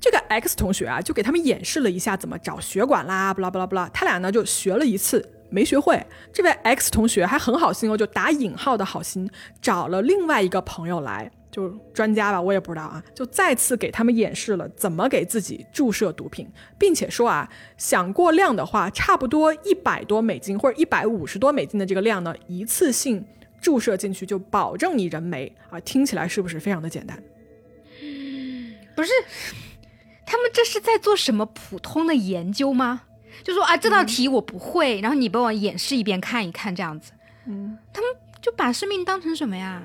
[0.00, 3.88] 这个 X 同学啊，就给他们演示了一下怎么找血管啦，不啦不啦不啦。
[3.94, 6.04] 他俩呢就学了一次，没学会。
[6.32, 9.30] 这位 X 同学还很好心哦，就打引号的好心，
[9.62, 11.30] 找了另外一个朋友来。
[11.58, 16.48] 就专家吧，我也不知道啊，就再次给他们演示了怎么给自己注射毒品，
[16.78, 23.26] 并且说啊，想过量的话，差不多一百多美金或者一百五十多美金的这个量呢，一次性
[23.60, 25.80] 注射进去就保证你人没啊。
[25.80, 27.20] 听起来是不是非常的简单？
[28.94, 29.10] 不是，
[30.24, 33.02] 他们这是在做什么普通的研究吗？
[33.42, 37.10] 就说啊，这道题我不会，然后你帮我演示一遍看一看这样子。
[37.46, 38.08] 嗯，他们
[38.40, 39.82] 就把生命当成什么呀？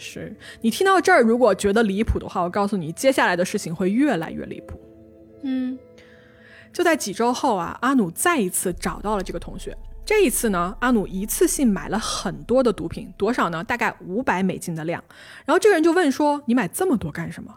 [0.00, 4.80] 嗯，是你听到这儿，如果觉得离谱的话，我告诉你，接下来的事情会越来越离谱。
[5.42, 5.78] 嗯，
[6.72, 9.76] 就在几周后啊，阿努再一次找到了这个同学。
[10.04, 13.62] 这一次呢，阿努一次性买了很多的毒品，多少呢？
[13.62, 15.04] 大概五百美金的量。
[15.44, 17.54] 然后这个人就问说：“你买这么多干什么？”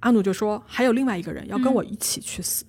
[0.00, 2.64] 阿努就说：“还有另外一个人要跟我一起去死。”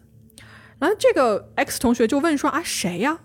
[0.80, 3.20] 然后这个 X 同学就问说啊谁呀？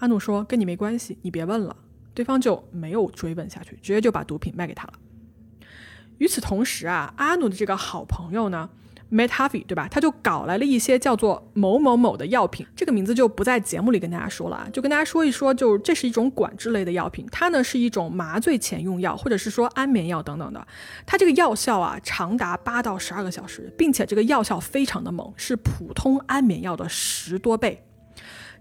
[0.00, 1.76] 阿努说跟你没关系，你别问了。
[2.14, 4.92] 对方就没有追问下去，直接就把毒品卖给他了。
[6.24, 8.70] 与此同时啊，阿努的这个好朋友呢
[9.12, 9.86] ，Matt Harvey，对吧？
[9.90, 20.66] 他就搞来了一些叫做某某某的药品，这个名字就不在节目里跟大家说了，就跟大家说一说，就这是一种管制类的药品，它呢是一种麻醉前用药，或者是说安眠药等等的。
[21.04, 27.84] 它这个药效啊长达八到十二个小时，并且这个药效非常的猛，是普通安眠药的十多倍。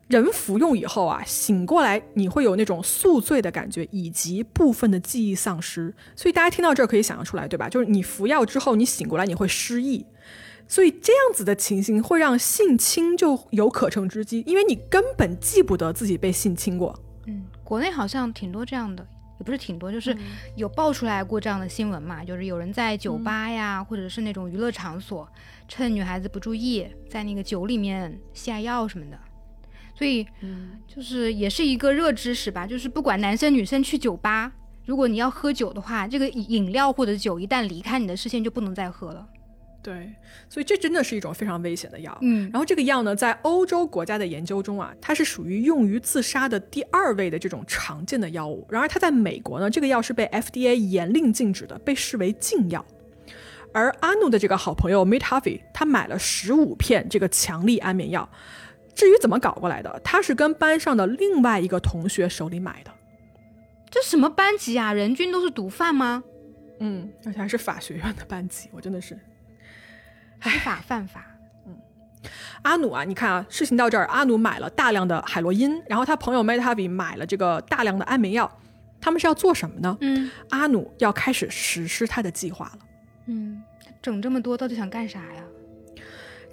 [0.07, 5.93] 人服用以后啊，醒过来你会有那种宿醉的感觉，以及部分的记忆丧失。
[6.15, 7.69] 所以大家听到这儿可以想象出来，对吧？
[7.69, 10.05] 就是你服药之后，你醒过来你会失忆，
[10.67, 16.93] 所以这样子的情形会让性侵就有可乘之机，因为你根本记不得自己被性侵过。
[17.25, 19.07] 嗯，国内好像挺多这样的，
[19.39, 20.15] 也不是挺多，就是
[20.57, 25.27] 有爆出来过这样的新闻嘛，就是有人在酒吧呀，或者是那种娱乐场所，
[25.67, 29.17] 趁女孩子不注意，在那个酒里面下药什么的。
[29.95, 30.25] 所以，
[30.87, 32.65] 就是也是一个热知识吧。
[32.65, 34.51] 就是不管男生女生去酒吧，
[34.85, 39.27] 如果你要喝酒的话，这个饮料或者酒一旦离开你的视线，就不能再喝了。
[39.81, 40.13] 对，
[40.47, 42.17] 所以这真的是一种非常危险的药。
[42.21, 48.65] 嗯，然后这个药呢，在欧洲国家的研究中啊，它是属于用于自杀的第二位的这种常见的药物。
[48.69, 52.85] 然而，它在美国呢，这个药是被 FDA 严令禁止的，被视为禁药。
[53.73, 58.29] 而阿努的这个好朋友 Meet Harvey，他买了十五片这个强力安眠药。
[58.95, 62.91] 至于怎么搞过来的，他是跟班上的另外一个同学手里买的。
[63.89, 64.93] 这什么班级啊？
[64.93, 66.23] 人均都是毒贩吗？
[66.79, 69.17] 嗯，而且还是法学院的班级，我真的是
[70.41, 71.25] 非法犯法。
[71.67, 71.77] 嗯，
[72.63, 78.51] 阿努啊，你看啊，事情到这儿，阿努买了大量的海洛因，然后他朋友 Metavi 买了这个大量的安眠药，
[78.99, 79.95] 他们是要做什么呢？
[80.01, 82.79] 嗯，阿努要开始实施他的计划了。
[83.27, 83.63] 嗯，
[84.01, 85.43] 整这么多到底想干啥呀？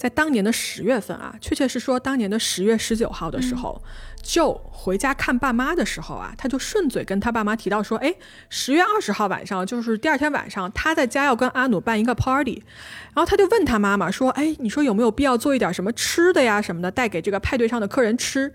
[0.00, 3.82] 在当年的十月份啊，确切是说当年的十月十九号的时候，
[4.22, 8.14] 就回家看爸妈的时候啊，他就顺嘴跟他爸妈提到说，哎，
[8.48, 12.62] 十月二十号晚上，就是第二天晚上，他在家要跟阿努办一个 party，
[13.14, 18.54] 然后他就问他妈妈说，哎，你说有没有必要做一点什么吃的呀什么的，带给这个派对上的客人吃？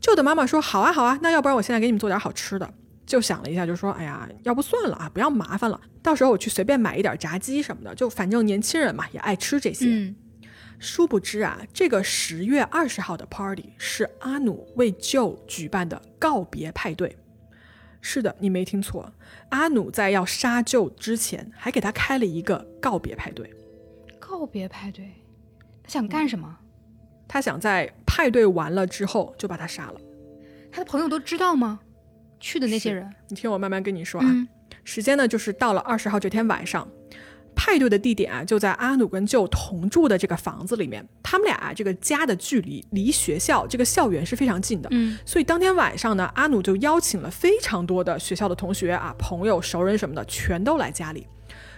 [0.00, 2.68] 舅的妈妈说，好啊好啊，那要不然我现在给你们做点好吃的。
[3.06, 9.86] 就想了一下，就说，哎呀，要不算了啊，不要麻烦了，到时候我去随便买一点炸鸡什么的，就反正年轻人嘛，也爱吃这些。
[10.84, 17.16] 殊不知啊，这个十月二十号的 party 是阿努为舅举办的告别派对。
[18.02, 19.10] 是的，你没听错，
[19.48, 23.50] 阿努在要杀舅之前，还给他开了一个告别派对。
[24.20, 25.10] 告别派对，
[25.82, 26.58] 他想干什么？
[27.26, 29.98] 他想在派对完了之后就把他杀了。
[30.70, 31.80] 他的朋友都知道吗？
[32.38, 34.26] 去的那些人，你听我慢慢跟你说啊。
[34.84, 36.86] 时间呢，就是到了二十号这天晚上。
[37.56, 41.06] 派对的地点啊，就在阿努跟舅同住的这个房子里面。
[41.22, 44.88] 他们俩啊这个家的距离离学校这个校园是非常近的。
[44.92, 51.26] 嗯，所以当天晚上呢，阿努就邀请了非常多的学校的同学啊、朋友、熟人什么的，全都来家里。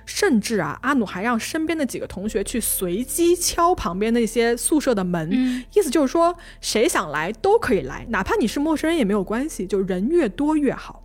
[0.04, 11.02] 甚至啊，阿努还让身边的几个同学去随机敲旁边那些宿舍的门，意思就是说，谁想来都可以来，哪怕你是陌生人也没有关系，就人越多越好。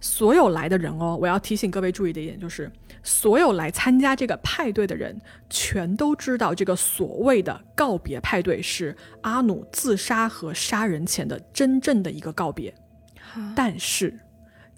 [0.00, 2.72] 所有来的人哦，我要提醒各位注意的一点就是，
[3.02, 12.74] 所有来参加这个派对的人，全都知道这个所谓的告别派对是阿努自杀和杀人前的真正的一个告别。
[13.54, 14.18] 但是，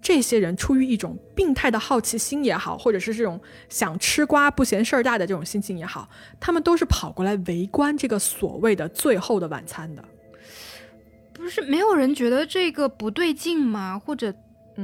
[0.00, 6.08] 这些人出于一种病态的好奇心也好，或者是这种想吃瓜不嫌事儿大的这种心情也好，
[6.38, 10.04] 他们都是跑过来围观这个所谓的最后的晚餐的。
[11.32, 13.98] 不是没有人觉得这个不对劲吗？
[13.98, 14.34] 或者？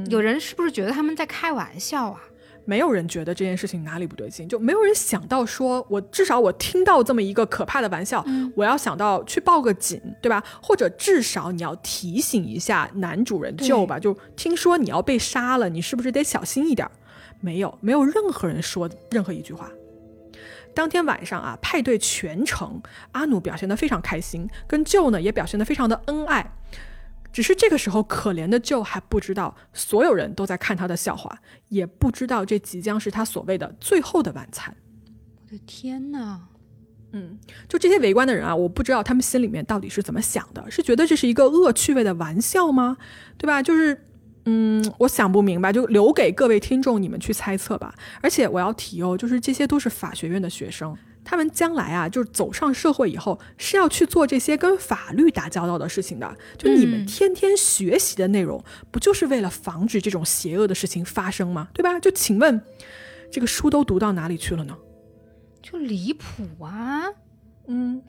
[0.07, 2.21] 有人是不是觉得他们在开玩笑啊？
[2.69, 8.23] 没有人觉得这件事情哪里不对劲，就没有人想到说，我至少我听到这么一个可怕的玩笑，
[8.55, 10.43] 我要想到去报个警，对吧？
[10.61, 16.87] 或者至少你要提醒一下男主人救吧，就听说你要被杀了，你是不是得小心一点？
[17.39, 19.71] 没有，没有任何人说任何一句话。
[20.75, 22.79] 当天晚上啊，派对全程，
[23.13, 26.53] 阿努表现得非常开心，跟舅呢也表现得非常的恩爱。
[27.31, 34.75] 只是这个时候，可怜的舅还不知道，所有人都在看他的笑话，也不知道这即将是他所谓的最后的晚餐。
[35.37, 36.41] 我的天哪！
[37.11, 42.97] 嗯，就这些围观的人啊，我不知道他们心里面到底是怎么想的，是觉得这是一个恶趣味的玩笑吗？
[43.37, 43.63] 对吧？
[43.63, 44.05] 就是，
[44.45, 47.95] 嗯，我想不明白，就留给各位听众你们去猜测吧。
[48.21, 50.95] 而且我要提哦，就是这些都是法学院的学生。
[51.29, 56.35] 他们将来啊，就是走上社会以后，是要去做这些跟法律打交道的事情的。
[56.57, 61.67] 就你们天天学习的内容，不就是为了防止这种邪恶的事情发生吗？
[61.71, 61.99] 对吧？
[61.99, 62.59] 就请问，
[63.31, 64.75] 这个书都读到哪里去了呢？
[65.61, 67.03] 就离谱啊！
[67.67, 68.01] 嗯，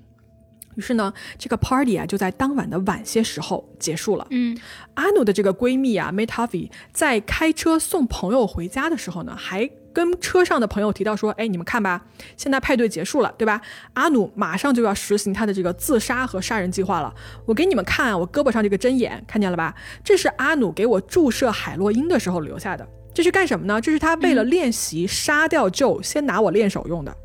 [0.77, 4.27] 于是呢，这个 party 啊就在当晚的晚些时候结束了。
[4.31, 4.59] 嗯，
[4.95, 12.05] 阿努的这个闺蜜啊 m a t a v i 在开车送朋友回家的时候呢，还跟车上的朋友提到说：“哎，你们看吧，
[12.37, 13.61] 现在派对结束了，对吧？
[13.95, 17.15] 阿努马上就要实行他的这个自杀和杀人计划了。
[17.47, 19.75] 我给你们看我胳膊上这个针眼，看见了吧？
[20.05, 22.87] 这是阿努给我注射海洛因的时候留下的。
[23.13, 23.81] 这是干什么呢？
[23.81, 27.17] 这是他为了练习杀掉 Joe，先拿我练手用的。”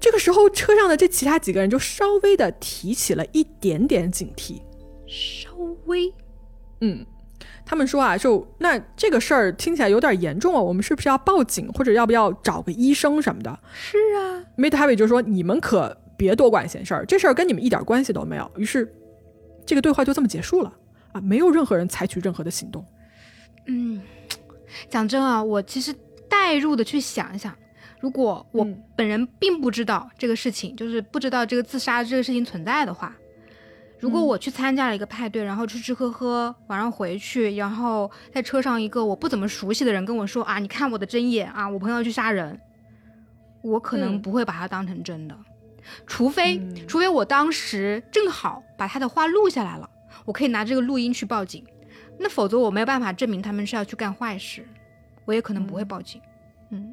[0.00, 4.60] 这个时候，车上的这其他几个人就稍微的提起了一点点警惕，
[5.06, 5.52] 稍
[5.84, 6.12] 微，
[6.80, 7.06] 嗯，
[7.72, 13.58] 他们说啊，就那这个事儿听起来有点严重啊，我们是不是要报警，或者要不要找个医生什么的？
[13.72, 18.52] 是啊 m a t e Heavy 就说你们可别多管闲事儿，这事儿跟你们一点关系都没有。
[18.58, 18.94] 于是，
[19.64, 20.70] 这个对话就这么结束了
[21.12, 22.84] 啊，没有任何人采取任何的行动。
[23.64, 24.02] 嗯，
[24.90, 25.94] 讲真啊，我其实
[26.28, 27.56] 代入的去想一想。
[28.00, 33.16] 如果我本人并不知道这个事情，就是不知道这个自杀这个事情存在的话，
[34.02, 42.60] 如果我去参加了一个派对，然后吃吃喝喝，晚上回去，然后在车上一个我不怎么熟悉的人跟我说啊，你看我的针眼啊，我朋友要去杀人，
[43.62, 45.36] 我可能不会把它当成真的，
[46.04, 49.88] 除非除非我当时正好把他的话录下来了，
[50.24, 51.64] 我可以拿这个录音去报警，
[52.18, 54.66] 那否则我没有办法证明他们是要去干坏事，
[55.24, 56.20] 我也可能不会报警，
[56.70, 56.92] 嗯。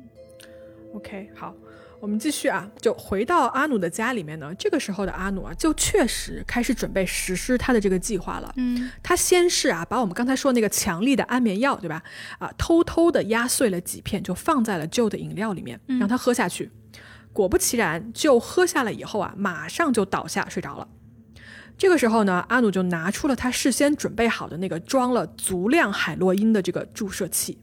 [0.93, 1.55] OK，好，
[2.01, 4.55] 我们继续啊，就回到阿努的家里面呢。
[4.55, 8.53] 这个时候的阿努啊，就确实开始准备实施他的这个计划了。
[8.55, 12.01] 嗯，他先是啊，把我们刚才说那个强力的安眠药，对吧？
[12.37, 16.71] 啊，偷偷的压碎了几片，就放在了旧的饮料里面，让他喝下去。
[17.33, 20.87] 果不其然，就喝下了以后啊，马上就倒下睡着了。
[21.77, 27.59] 这个时候呢，阿努就拿出了他事先准备好的那个装了足量海洛因的这个注射器。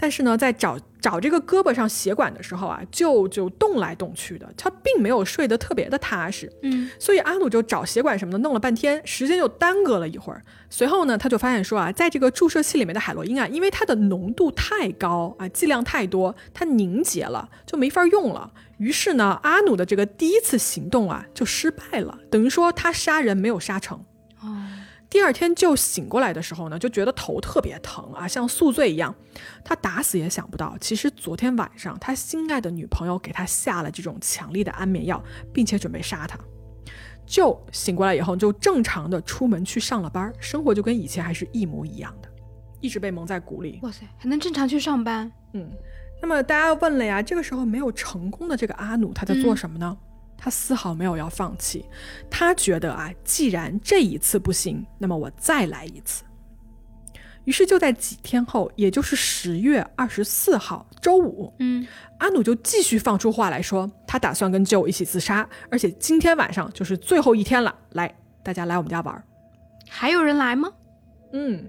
[0.00, 6.50] 但是呢，在找找这个胳膊上血管的时候啊，就就动来动去的，他并没有睡得特别的踏实。
[6.62, 10.40] 嗯，所以阿努就找血管什么的弄了半天，时间就耽搁了一会儿。
[10.70, 18.52] 随后呢，他就发现说啊，在这个注射器里面的海洛因啊，因为它的浓度太高啊，剂量太多，它凝结了，就没法用了。
[18.78, 23.98] 于是呢，阿努的这个第一次行动啊，就失败了，等于说他杀人没有杀成。
[24.40, 24.64] 哦。
[25.10, 29.14] 第二天就醒过来的时候呢，就觉得头特别疼啊，像宿醉一样。
[29.64, 36.38] 他打死也想不到，其实昨天晚上他心爱的女朋友给他下了这种强力的安眠药，并且准备杀他。
[37.26, 42.28] 就醒过来以后，就正常的出门去上了班，生活就跟以前还是一模一样的，
[42.80, 43.78] 一直被蒙在鼓里。
[43.82, 45.30] 哇塞，还能正常去上班？
[45.54, 45.70] 嗯。
[46.20, 49.96] 那么大家问了呀，这个时候没有成功的这个阿努他在做什么呢？
[50.38, 51.84] 他丝毫没有要放弃，
[52.30, 56.22] 他觉得啊，既然这一次不行，那么我再来一次。
[57.44, 61.86] 于是就在几天后，也就是十月二十四号周五，嗯，
[62.18, 69.24] 阿努就继续放出话来说，他打算跟 Joe 一起自杀，而且今天晚上就是最后一天了，来，大家来我们家玩。
[69.88, 70.70] 还有人来吗？
[71.32, 71.66] 嗯，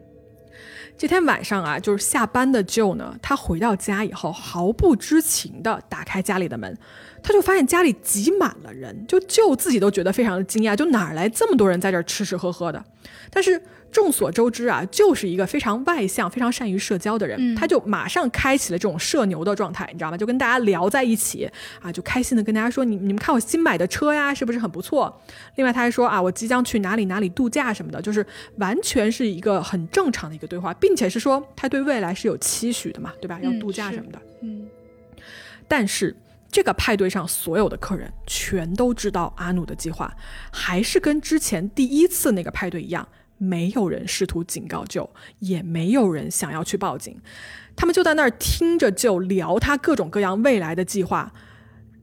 [0.99, 6.77] 这天晚上啊，就是下班的 Joe 呢，他回到家以后，毫不知情的打开家里的门。
[7.23, 12.83] 他就发现家里挤满了人，就舅自己都觉得非常的惊讶，就哪来这么多人在这儿吃吃喝喝的？
[13.29, 20.17] 但是众所周知啊，就是一个非常外向、非常善于社交的人，他就马上开启了这种社牛的状态，你知道吗？
[20.17, 21.49] 就跟大家聊在一起
[21.81, 25.21] 啊，就开心的跟大家说：“你你们看我新买的车呀，是不是很不错？”
[25.55, 28.25] 另外他还说啊，我即将去哪里哪里度假什么的，就是
[28.57, 33.39] 完全是一个很正常的一个对话，并且是说他对未来是有期许的嘛，对吧？
[33.41, 34.67] 要度假什么的，嗯，
[35.67, 36.15] 但是。
[36.51, 40.11] 这个派对上所有的客人全都知道阿努的计划，
[40.51, 43.07] 还是跟之前第一次那个派对一样，
[43.39, 45.09] 没有人试图警告舅，
[45.39, 47.19] 也没有人想要去报警，
[47.75, 51.33] 他们就在那儿听着舅聊他各种各样未来的计划，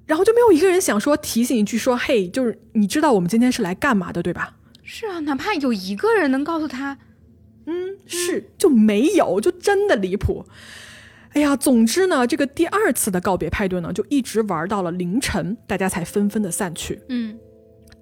[0.06, 6.98] 然后就没有一个人想说提醒一句说：“嘿，就是你知道我们今天是来干嘛的，对吧？”是啊，哪怕有一个人能告诉他，
[7.66, 10.46] 嗯，是就没有，就真的离谱。
[11.30, 17.02] 哎呀，总之呢，这个第二次的告别派对呢，就一直玩到了凌晨，大家才纷纷的散去。
[17.10, 17.36] 嗯，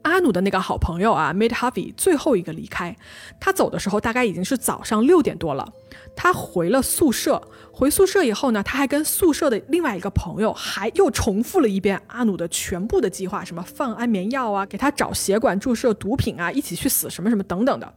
[0.05, 2.97] 阿努的那个好朋友啊，Made Harvey 最后一个离开，
[3.39, 5.71] 他走的时候大概已经是早上六点多了。
[6.17, 7.43] 他回了宿舍，
[7.73, 17.93] 回宿舍以后呢，他还跟宿舍的另外一个朋友还又重复了一遍阿努的全部的计划，什么放安眠药啊，给他找血管注射毒品啊，一起去死什么什么等等的。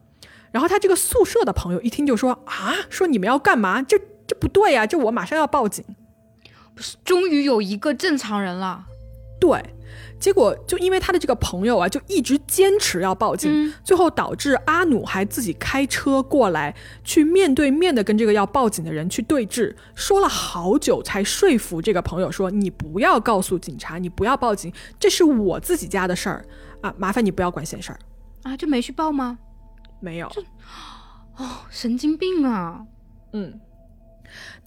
[0.51, 3.81] 然后他这个宿舍的朋友一听就说啊，说你们要干嘛？
[3.81, 3.99] 这。
[4.27, 4.85] 这不对呀！
[4.85, 5.85] 这我马上要报警。
[6.75, 8.85] 不是，终于有一个正常人了。
[9.39, 9.63] 对，
[10.19, 26.45] 结果就因为他的这个朋友啊，就一直坚持要报警，最后导致阿努还自己开车过来，去面对面的跟这个要报警的人去对峙，说了好久才说服这个朋友说：“你不要告诉警察，你不要报警，这是我自己家的事儿。”
[26.81, 27.99] 啊，麻烦你不要管闲事儿
[28.43, 29.39] 啊，就没去报吗？
[29.99, 30.27] 没有，
[31.37, 32.81] 哦，神经病啊！
[33.33, 33.59] 嗯，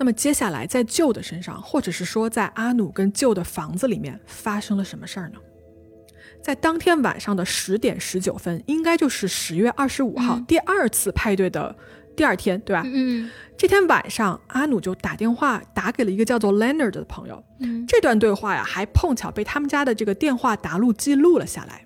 [0.01, 5.39] 那么接下来在旧的身上，或者是说在阿努跟旧的房子里面发生了什么事儿呢？
[6.43, 11.77] 在当天晚上的十点十九分，应该就是十月二十五号第二次派对的
[12.17, 12.83] 第二天，对吧？
[12.87, 17.45] 嗯，这天晚上，阿努就打电话打给了一个叫做 Leonard 的朋友。
[17.59, 21.85] 嗯，这段对话呀，还碰巧被他们家的这个电话答录记录了下来。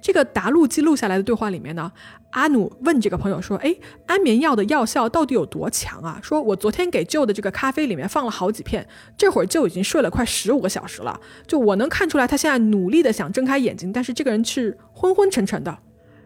[0.00, 1.90] 这个答录记录下来的对话里面呢，
[2.32, 3.74] 阿努问这个朋友说：“哎，
[4.06, 11.20] 安眠药的药效到底有多强啊？”说：“我昨天给舅的这个咖啡里面放了好几片，这会儿舅已经睡了快十五个小时了。
[11.46, 15.78] 就我能看出来，他现在努力的想睁开眼睛，但是这个人是昏昏沉沉的。”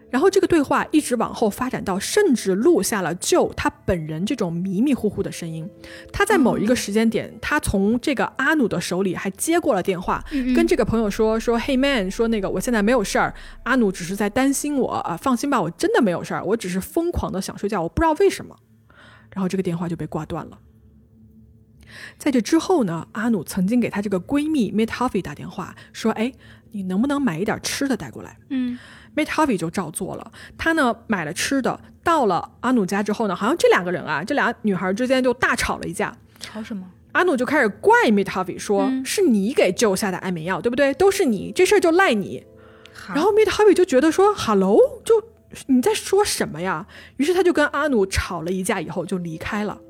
[0.08, 5.68] 然后这个对话一直往后发展到，甚至录下了就他本人这种迷迷糊糊的声音。
[6.12, 13.34] 他在某一个时间点，他从这个阿努的手里还接过了电话，跟这个朋友说说：“Hey man，说那个我现在没有事儿，
[13.64, 18.56] 阿努只是在担心我啊，放心吧，我真的没有事儿，我只是疯狂的想睡觉，我不知道为什么。”
[19.34, 20.58] 然后这个电话就被挂断了。
[22.16, 26.32] 在这之后呢，阿努曾经给他这个闺蜜 Harvey 打电话说：“哎，
[26.70, 28.78] 你能不能买一点吃的带过来？”嗯。
[29.16, 36.14] Mate Harvey 就照做了，他呢买了吃的，到了阿努家之后呢，好像这两个人啊，这俩女孩之间就大吵了一架。
[36.38, 36.86] 吵什么？
[37.12, 40.92] 阿努就开始怪 Mate Harvey 说：“是你给救下的安眠药，对不对？
[40.94, 42.44] 都是你，这事儿就赖你。”
[43.14, 45.22] 然后 Mate Harvey 就觉得说：“Hello，就
[45.68, 46.86] 你在说什么呀？”
[47.16, 49.80] 于是他就跟阿努吵了一架，以后就离开了。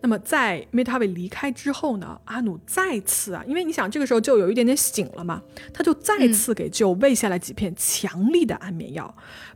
[0.00, 5.42] 那么在 m e t a v i 离开之后呢，阿努再次啊，因为你想这个时候就有一点点醒了嘛，
[5.74, 9.12] 他就再次给舅喂下了几片强力的安眠药，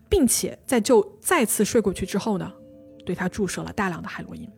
[0.09, 2.53] 并且在舅再次睡过去之后呢，
[3.07, 4.49] 对他注射了大量的海洛因。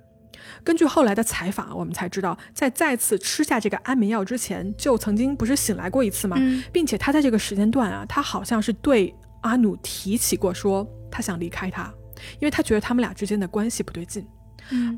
[0.63, 6.39] 根据后来的采访，我们才知道，在再次吃下这个安眠药之前，就曾经不是醒来过一次吗？
[6.73, 11.93] 并且他在这个时间段啊，他好像是对阿努提起过说他想离开他，
[12.41, 14.27] 因为他觉得他们俩之间的关系不对劲。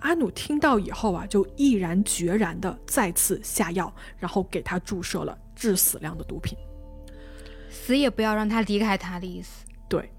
[0.01, 6.57] 阿努听到以后啊，就毅然决然的再次下药，然后给他注射了致死量的毒品，
[7.71, 9.64] 死也不要让他离开他的意思。
[9.89, 10.11] 对，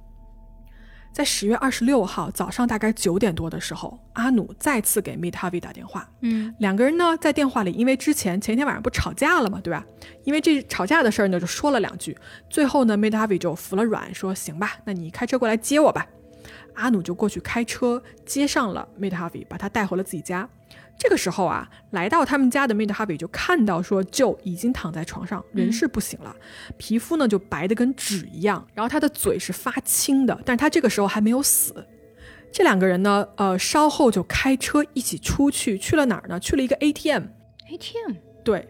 [1.11, 6.09] 在十月二十六号早上大概九点多的时候，阿努再次给 Meet Harvey 打电话。
[6.21, 9.85] 嗯，两个人呢在电话里，因为之前前一天晚上不吵架了嘛，对吧？
[10.23, 12.17] 因为这吵架的事儿呢，就说了两句。
[12.49, 16.05] 最后呢，Meet Harvey 就服了软，说行吧，那你开车过来接我吧。
[16.77, 20.47] 阿努就过去开车接上了 Mid Harvey，把他带回了自己家。
[20.97, 26.35] 这个时候啊，来到他们家的 Mid Harvey 就看到说，就已经躺在床上，人事不行了，
[26.77, 31.85] 皮肤呢就白的跟纸一样，然后他的嘴是发青的，但是他这个时候还没有死。
[32.51, 36.39] 这两个人呢，呃，稍后就开车一起出去，去了哪儿呢？
[36.39, 37.25] 去了一个 ATM。
[37.69, 38.67] ATM 对，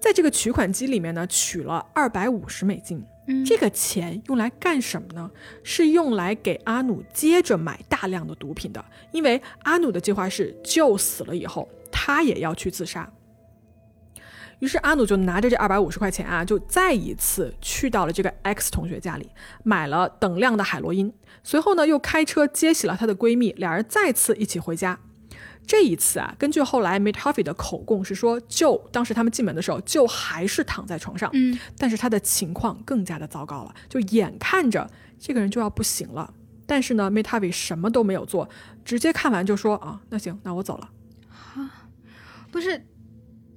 [0.00, 3.04] 在这个取款机里面呢，取了二百五十美金。
[3.44, 5.30] 这个钱用来干什么呢？
[5.62, 8.84] 是用来给阿努接着买大量的毒品的。
[9.12, 13.10] 因为阿努的计划是，就死了以后，他也要去自杀。
[14.60, 19.28] 于是阿努就拿着这二百五十块钱啊，就再一次去到了这个 X 同学家里，
[19.62, 21.12] 买了等量的海洛因。
[21.44, 24.98] 随后呢，又开车接起了她的闺蜜，俩人再次一起回家。
[25.68, 34.90] 这一次啊，根据后来 Harvey 的口供是说，就当时他们进门的时候，就还是躺在床上，嗯，但是他的情况更加的糟糕了，就眼看着
[35.20, 36.32] 这个人就要不行了，
[36.66, 38.48] 但是呢 Harvey 什么都没有做，
[38.82, 40.90] 直接看完就说啊，那行，那我走了。
[41.54, 41.86] 啊，
[42.50, 42.86] 不是，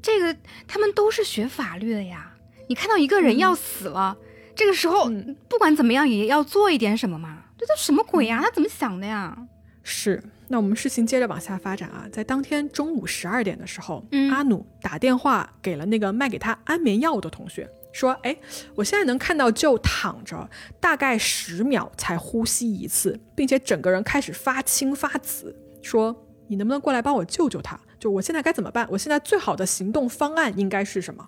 [0.01, 0.35] 这个
[0.67, 2.33] 他们都是学法律的呀，
[2.67, 4.17] 你看到一个人要死了，
[4.53, 5.09] 这个时候
[5.47, 8.41] 不管怎么样也要做一点什么嘛，这都什么鬼呀？
[8.43, 9.47] 他怎么想的呀？
[9.81, 10.21] 是。
[10.51, 18.35] 那我们事情接着往下发展啊，在当天中午十二点的时候，嗯，阿努打电话给了那个卖给他安眠药的同学，说：“哎，
[18.75, 20.49] 我现在能看到就躺着，
[20.81, 25.55] 大概十秒才呼吸一次，并且整个人开始发青发紫。
[25.81, 26.13] 说
[26.47, 27.79] 你能不能过来帮我救救他？
[27.97, 28.85] 就我现在该怎么办？
[28.91, 31.25] 我现在最好的行动方案应该是什么？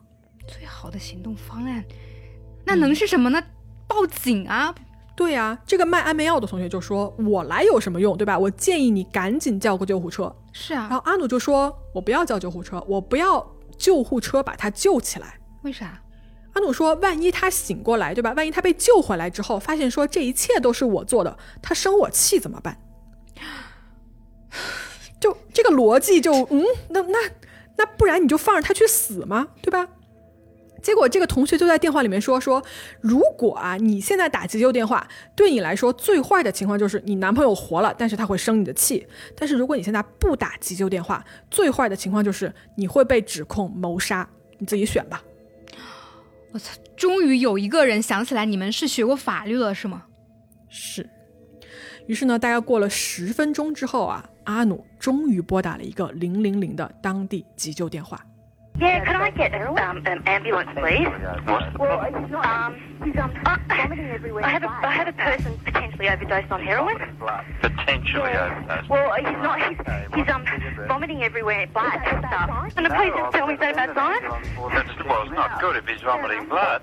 [0.50, 1.86] 最好的行动方案，
[2.66, 3.42] 那能是什么呢？
[3.88, 4.76] 报警啊！”
[5.16, 8.38] 对呀，这个卖安眠药的同学就说：“我来有什么用，对吧？
[8.38, 13.46] 我建议你赶紧叫个救护车。”是啊，然后阿努就说：“我不要叫救护车，我不要
[13.78, 15.40] 救护车把他救起来。
[15.62, 16.02] 为啥？”
[16.54, 18.34] 阿努说：“万一他醒过来，对吧？
[18.34, 22.78] 万一他被救回来之后，发现说这一切都是我做的，他生我气怎么办？”
[25.20, 27.18] 就这个逻辑就嗯，那那
[27.78, 29.48] 那不然你就放着他去死吗？
[29.62, 29.88] 对吧？
[30.84, 32.64] 结果这个同学就在电话里面说说，
[33.00, 39.02] 如果啊你现在打急救电话，对你来说最坏的情况就是你男朋友活了，但是他会生你的气；
[39.36, 44.30] 但是如果你现在不打急救电话，最坏的情况就是你会被指控谋杀，
[44.60, 45.24] 你自己选吧。
[46.52, 46.72] 我操！
[46.96, 50.04] 终于有一个人想起来，你们是学过法律了是吗？
[50.70, 51.10] 是。
[52.06, 58.24] 于是呢，大概过了十分钟之后啊，阿努终于拨打了一个零零零的当地急救电话。
[58.80, 61.08] Yeah, could I get um, an ambulance, please?
[61.46, 61.78] What?
[61.78, 62.00] Well,
[62.44, 66.98] um, he's um, uh, I have a I have a person potentially overdosed on heroin.
[67.62, 68.90] Potentially overdosed.
[68.90, 69.62] Well, he's not.
[69.62, 69.78] He's,
[70.16, 70.44] he's um
[70.88, 72.50] vomiting everywhere, blood and stuff.
[72.76, 74.22] And the police just tell me bad sign.
[74.74, 76.82] That's, well, it's not good if he's vomiting blood.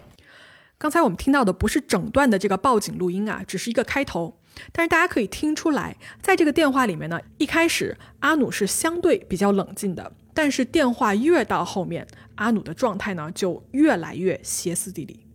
[0.78, 4.38] 刚才我们听到的不是整段的这个报警录音啊，只是一个开头。
[4.72, 10.10] 但是大家可以听出来，在这个电话里面呢，一开始阿努是相对比较冷静的，
[10.42, 15.26] 但是电话越到后面，阿努的状态呢就越来越歇斯底里。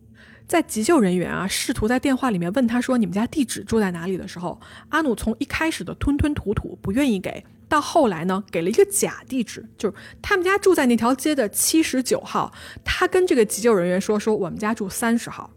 [0.48, 12.52] 在急救人员啊试图在电话里面问他说你们家地址住在哪里的时候，阿努从一开始的吞吞吐吐不愿意给，到后来呢给了一个假地址，就是他们家住在那条街的七十九号。
[12.84, 15.48] 他跟这个急救人员说说我们家住三十号。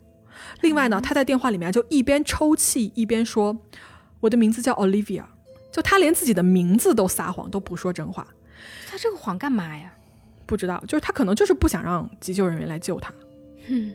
[0.62, 3.58] 另外呢，他在电话里面就一边抽泣一边说
[4.22, 5.24] ：“我的名字叫 Olivia。”
[5.74, 8.28] 就他连自己的名字都撒谎，都不说真话。
[9.00, 9.94] 他这个谎干嘛呀？
[10.46, 13.14] 不知道，就是他可能就是不想让急救人员来救他。
[13.68, 13.94] 嗯。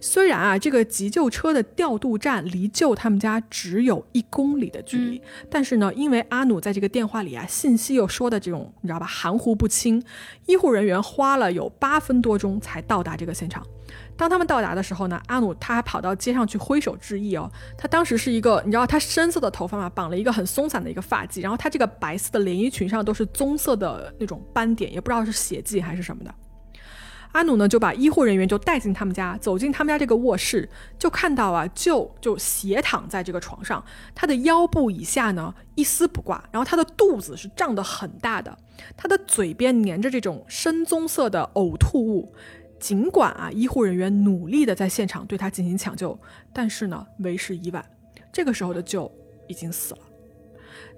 [0.00, 5.20] 虽然啊，这个急救车的调度站离救他们家只有一公里的距离，
[5.50, 10.00] 但是呢，因为阿努在这个电话里啊，信息又说的这种，你知道吧，含糊不清，
[10.46, 13.66] 医护人员花了有八分多钟才到达这个现场。
[14.16, 17.50] 当他们到达的时候呢，阿努他还跑到街上去挥手致意哦。
[17.76, 26.34] 他当时是一个，你知道他深色的头发嘛，绑了一个很松散的一个发髻，然后他这个白色的连衣裙上都是棕色的那种斑点，也不知道是血迹还是什么的。
[27.32, 30.66] 阿努呢就把医护人员就带进他们家，走进他们家这个卧室，
[30.98, 38.56] 就看到啊，就就斜躺在这个床上，他的腰部以下呢一丝不挂，然后他的肚子是胀得很大的，
[38.96, 42.32] 他的嘴边粘着这种深棕色的呕吐物。
[42.78, 46.18] 尽管啊，医护人员努力的在现场对他进行抢救，
[46.52, 47.84] 但是呢为时已晚，
[48.32, 49.10] 这个时候的舅
[49.46, 50.00] 已经死了。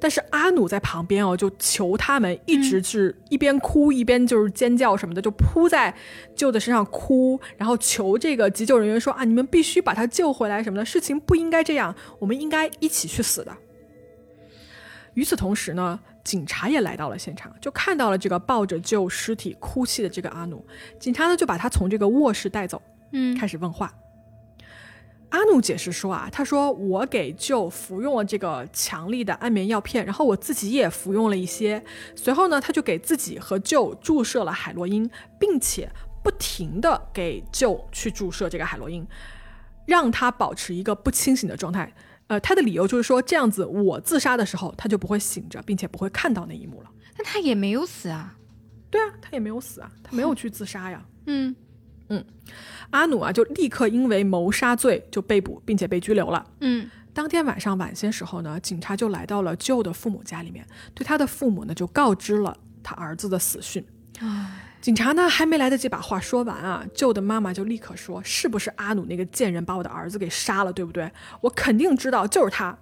[0.00, 5.92] 但是阿努在旁边哦，就求他们，一直是一边哭一边就是尖叫什么的，就扑在
[6.36, 13.56] 舅的身上哭，然后求这个急救人员说啊，你们必须把他救回来什么的，事情不应该这样，我们应该一起去死的。
[15.14, 15.98] 与此同时呢，
[16.28, 20.62] 警察也来到了现场，就看到了这个抱着舅尸体哭泣的这个阿努，
[21.00, 23.90] 警察呢就把他从这个卧室带走，嗯，开始问话。
[25.30, 31.82] 阿努解释说啊，他说我给舅服用了这个强力的安眠药片，然后我自己也服用了一些。
[32.14, 35.10] 随后呢，他就给自己和舅注射了海洛因，
[35.40, 35.90] 并且
[36.22, 39.06] 不停的给舅去注射这个海洛因，
[39.86, 41.90] 让他保持一个不清醒的状态。
[42.28, 46.90] 呃，他的理由就是说，这样子我自杀的时候他就不会醒着，并且不会看到那一幕了。
[47.16, 48.36] 但他也没有死啊。
[48.90, 51.04] 对啊，他也没有死啊，他没有去自杀呀。
[51.26, 51.54] 嗯。
[52.10, 52.24] 嗯，
[52.88, 56.42] 阿努啊，就立刻因为谋杀罪就被捕，并且被拘留了。
[56.60, 63.84] 嗯，当天晚上晚些时候呢，警察就来到了旧的父母家里面，对他的父母呢就告知了他儿子的死讯。
[64.80, 71.10] 警察呢还没来得及把话说完啊，舅的妈妈就立刻说：“是不是阿努那个贱人把我的儿子给杀了，对不对？
[71.40, 72.76] 我肯定知道，就是他。”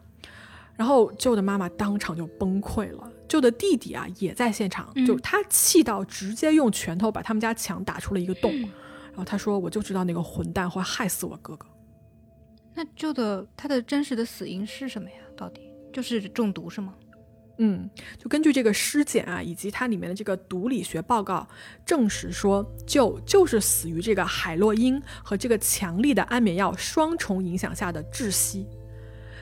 [0.76, 3.10] 然后舅的妈妈当场就崩溃了。
[3.26, 8.52] 舅的弟弟啊也在现场，就他气到直接用拳头把他们家墙打出了一个洞。
[8.60, 11.66] 然后他说：“我就知道那个混蛋会害死我哥哥。”
[12.74, 15.16] 那舅的他的真实的死因是什么呀？
[15.34, 16.92] 到底就是中毒是吗？
[17.58, 17.88] 嗯，
[18.18, 21.46] 就根据这个尸检啊，以及它里面的这个毒理学报告，
[21.84, 28.66] 证实说就就是死于这个海洛因和这个强力的安眠药双重影响下的窒息。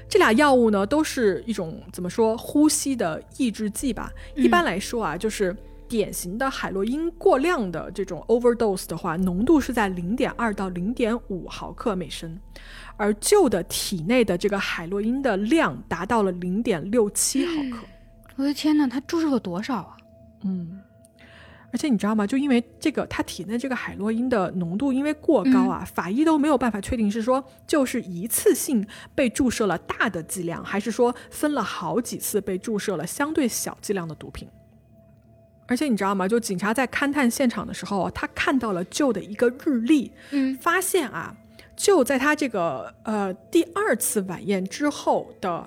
[0.09, 4.13] 这俩药物呢，都是一种怎么说呼吸的抑制剂吧？
[4.35, 5.57] 一般来说啊，就是。
[5.87, 12.37] 典型的海洛因过量的这种 overdose 的话，浓度是在零点二到零点五毫克每升，
[12.97, 17.85] 而旧的体内的这个海洛因的量达到了零点六七毫克。
[18.37, 19.97] 我的天哪，他注射了多少啊？
[20.43, 20.81] 嗯，
[21.73, 22.27] 而且你知道吗？
[22.27, 34.49] 就因为这个，他体内这个海洛因的浓度因为过高啊，法医都没有办法确定是说就是一次性被注射了大的剂量，还是说分了好几次被注射了相对小剂量的毒品。
[35.67, 36.29] 而且你知道吗？
[36.29, 41.35] 就警察在勘探现场的时候，他看到了旧的一个日历，嗯，发现啊，
[41.75, 45.67] 就在他这个呃第二次晚宴之后的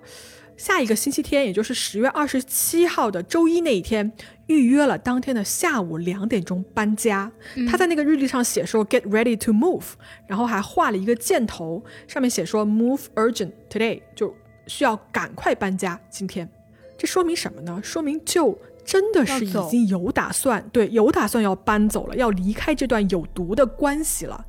[0.58, 4.12] 下一个星期天，也就是十月二十七号的周一那一天，
[4.47, 7.32] 预约了当天的下午两点钟搬家。
[7.70, 9.93] 他在那个日历上写说 “Get ready to move”，
[10.26, 14.36] 然后还画了一个箭头，上面写说 “Move urgent today”，就
[14.66, 15.97] 需要赶快搬家。
[16.10, 16.49] 今天，
[16.97, 17.80] 这说明什么呢？
[17.84, 18.60] 说明就。
[18.88, 24.45] 真的是已经有打算，对，有打算要搬走了，要离开这段有毒的关系了。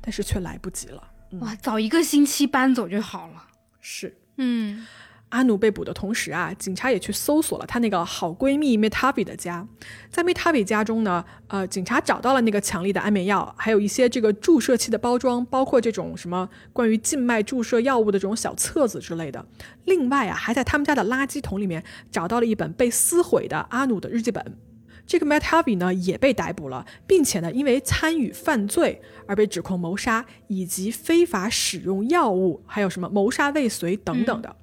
[0.00, 1.02] 但是却来不及了。
[1.40, 3.44] 哇，早一个星期搬走就好了。
[3.82, 4.86] 是，嗯。
[5.34, 9.66] 阿努被捕的同时啊，警察也去搜索了她那个好闺蜜 Metavi 的家。
[10.08, 19.44] 在 Metavi 家中呢，呃，警察找到了那个强力的安眠药，还有一些这个注射器的包装，包括这种什么关于静脉注射药物的这种小册子之类的。
[19.86, 21.82] 另外啊，还在他们家的垃圾桶里面
[22.12, 24.56] 找到了一本被撕毁的阿努的日记本。
[25.04, 34.54] 这个 Metavi 呢也被逮捕了，并且呢，因为参与犯罪而被指控谋杀以及非法使用药物，还有什么谋杀未遂等等的。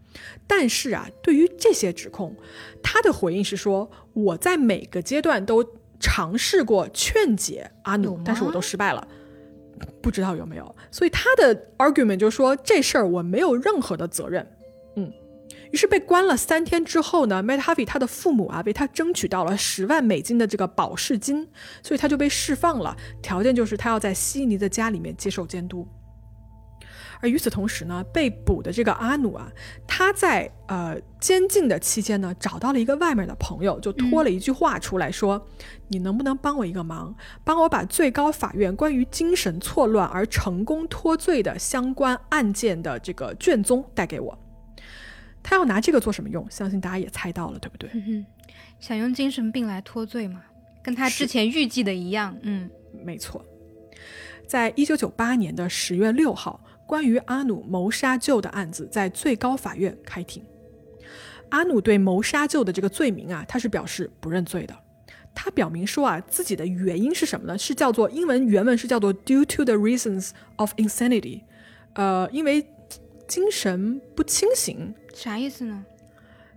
[0.47, 2.35] 但是啊，对于这些指控，
[2.83, 5.65] 他的回应是说：“我在每个阶段都
[5.99, 9.07] 尝试过劝解阿努，但是我都失败了，
[10.01, 14.45] 不知道有没有。”所以他的 argument 就是说这事儿我没有任何的责任。
[14.95, 15.11] 嗯，
[15.71, 21.47] 于是被关了三天之后呢 m a t h a v y 他的父母啊为他争取到了十万美金的这个保释金，
[21.81, 25.87] 所以他就被释放了，条件就是他要在悉尼的家里面接受监督。
[27.21, 29.51] 而与此同时呢，被捕的这个阿努啊，
[29.85, 35.47] 他在呃监禁的期间呢，找到了一个外面的朋友，就托了一句话出来说
[35.89, 44.37] ：“你能不能帮我一个忙，帮我把最高法院关于精神错乱而成功脱罪的相关案件的这个卷宗带给我？”
[45.43, 46.45] 他要拿这个做什么用？
[46.49, 47.89] 相信大家也猜到了，对不对？
[48.79, 50.41] 想用精神病来脱罪嘛？
[50.81, 52.35] 跟他之前预计的一样。
[52.41, 52.67] 嗯，
[53.05, 53.45] 没错。
[54.47, 56.59] 在一九九八年的十月六号。
[56.91, 60.43] 关于阿努谋杀舅的案子在最高法院开庭。
[61.47, 64.75] 阿努对谋杀舅的这个罪名啊，他是表示不认罪的。
[65.33, 67.57] 他表明说啊，自己的原因是什么呢？
[67.57, 71.43] 是叫做英文原文是叫做 due to the reasons of insanity，
[71.93, 72.67] 呃，因为
[73.25, 74.93] 精神不清醒。
[75.13, 75.85] 啥意思呢？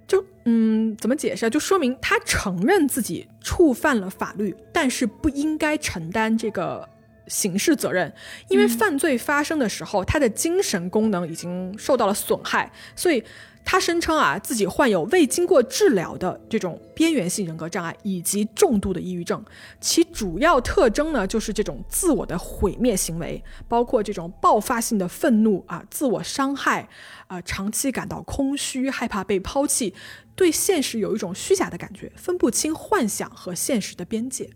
[0.08, 1.48] 就嗯，怎么解释啊？
[1.48, 6.88] 就说明他承认自己触犯了法律，但是不应该承担这个。
[7.26, 8.12] 刑事责任，
[8.48, 13.22] 因为犯罪发生的时候，他的精神功能已经受到了损害，所以
[13.64, 19.42] 他声称啊自己患有未经过治疗的这种边缘性人格障碍以及重度的抑郁症，
[19.80, 26.86] 其主要特征呢就是这种自我的毁灭行为，包括这种爆发性的愤怒啊、自我伤害
[27.26, 29.94] 啊、长期感到空虚、害怕被抛弃，
[30.36, 34.50] 对现实有一种虚假的感觉，分不清幻想和现实的边界。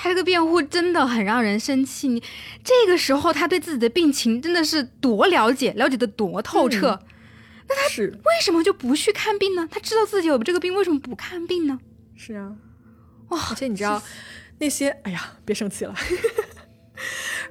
[0.00, 2.06] 他这个辩护真的很让人生气。
[2.06, 2.22] 你
[2.62, 7.00] 这个时候，他对自己的病情真的是多了解，了解的多透彻。
[7.68, 9.68] 那他是为什么就不去看病呢？
[9.68, 11.80] 他知道自己有这个病，为什么不看病呢？
[12.16, 12.54] 是啊，
[13.30, 13.40] 哇！
[13.50, 14.00] 而且你知道
[14.58, 15.94] 那些，哎呀，别生气了。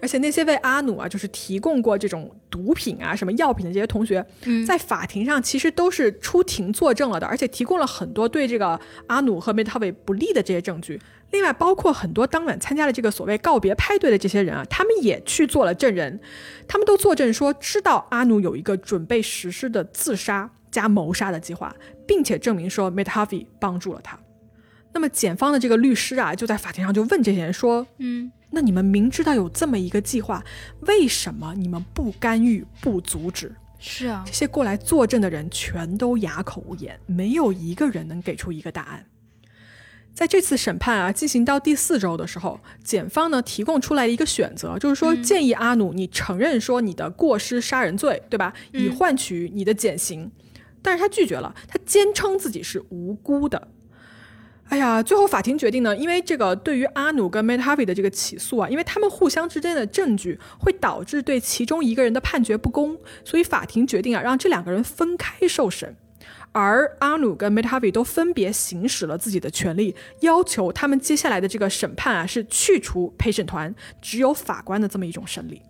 [0.01, 4.25] 而且那些为阿努啊，就是提供过这种毒品啊、什么药品的这些同学，
[4.65, 10.99] 在法庭上其实都是出庭作证了的，而且提供了很多对这个阿努和梅特韦不利的这些证据。
[11.31, 16.19] 另外，包括很多当晚参加了这个所谓告别派对的这些人啊，他们也去做了证人，
[16.67, 21.75] 他们都作证说知道阿努有一个准备实施的自杀加谋杀的计划，
[22.07, 24.17] 并且证明说 Metavi 帮助了他。
[24.93, 30.43] 那么，检方的这个律师啊，就在法庭上就问这些人说：“嗯，那你们明知道有这么一个计划，
[30.81, 39.05] 为什么你们不干预、不阻止？”是啊，这些过来作证的人全都哑口无言，没有一个人能给出一个答案。
[40.15, 48.51] 在这次审判啊进行到第四周的时候，检方呢提供出来一个选择，就是说建议阿努你承认说你的过失杀人罪，对吧？
[48.73, 50.31] 以换取你的减刑。
[50.81, 53.67] 但是他拒绝了，他坚称自己是无辜的。
[54.69, 65.95] 哎呀，最后法庭决定呢，因为这个对于阿努跟 Matt Harvey 的这个起诉啊，因为他们互相之间的证据会导致对其中一个人的判决不公，所以法庭决定啊，让这两个人分开受审。
[66.51, 75.61] 而阿努跟 Matt Harvey 都分别行使了自己的权利，要求他们接下来的这个审判啊，是去除陪审团，只有法官的这么一种审理。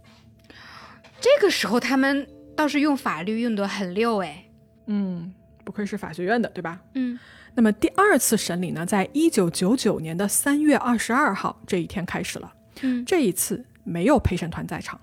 [1.20, 4.46] 这个时候他们倒是用法律用得很溜哎，
[4.86, 5.34] 嗯，
[5.64, 6.80] 不愧是法学院的，对吧？
[6.96, 7.20] 嗯。
[7.58, 12.54] 那么第二次审理呢，在一九九九年的三月二十二号这一天开始了。
[12.84, 15.02] 嗯，这一次没有陪审团在场。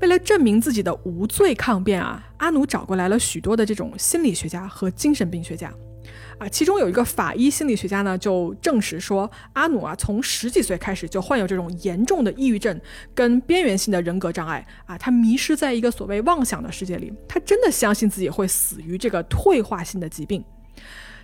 [0.00, 5.70] 为了证明自己的无罪抗辩啊，阿努找过来了许多的这种心理学家和精神病学家。
[6.38, 12.80] 啊，其中有一个法医心理学家呢，就证实说，阿努啊，从十几岁开始就患有这种严重的抑郁症
[13.14, 20.42] 跟边缘性的人格障碍啊，他迷失在一个所谓妄想的世界里，他真的相信自己会死于这个退化性的疾病。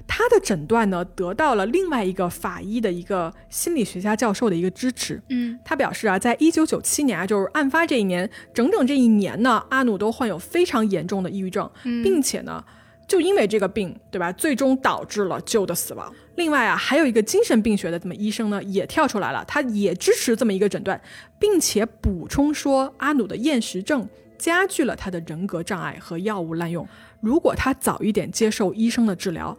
[0.07, 5.21] 他的诊断呢，得到了另外一个法医的一个心理学家教授的一个支持。
[5.29, 12.63] 嗯，他表示啊，在一九九七年啊，就是案发这一年，整整这一年呢，阿努都患有非常严重的抑郁症，并且呢，
[13.07, 14.31] 就因为这个病，对吧？
[14.33, 16.13] 最终导致了旧的死亡。
[16.37, 21.01] 另外啊，还有一个精神病学的这么医生呢，也跳出来了，他也支持这么一个诊断，
[21.39, 26.87] 并且补充说，阿努的厌食症加剧了他的人格障碍和药物滥用。
[27.21, 29.57] 如果他早一点接受医生的治疗，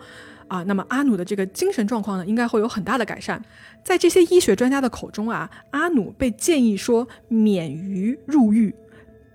[0.47, 3.43] 啊，那么阿努的这个精神状况呢，应该会有很大的改善。
[3.83, 8.73] 在这些医学专家的口中啊，阿努被建议说免于入狱，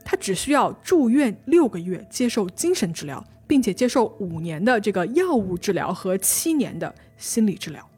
[0.04, 3.24] 他只需要住院六个月接受精神治疗。
[3.48, 7.88] 并且接受五年的这个药物治疗和七年的心理治疗，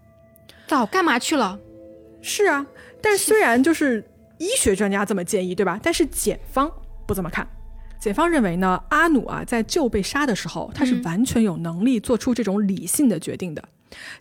[0.68, 1.58] 早干嘛去了？
[2.22, 2.64] 是啊，
[3.02, 4.08] 但虽然就是
[4.38, 5.80] 医学专家这么建议，对吧？
[5.82, 6.70] 但是检方
[7.04, 7.44] 不这么看。
[8.01, 13.62] 检方认为呢，阿努啊在就被杀的时候，他是完全有能力做出这种理性的决定的。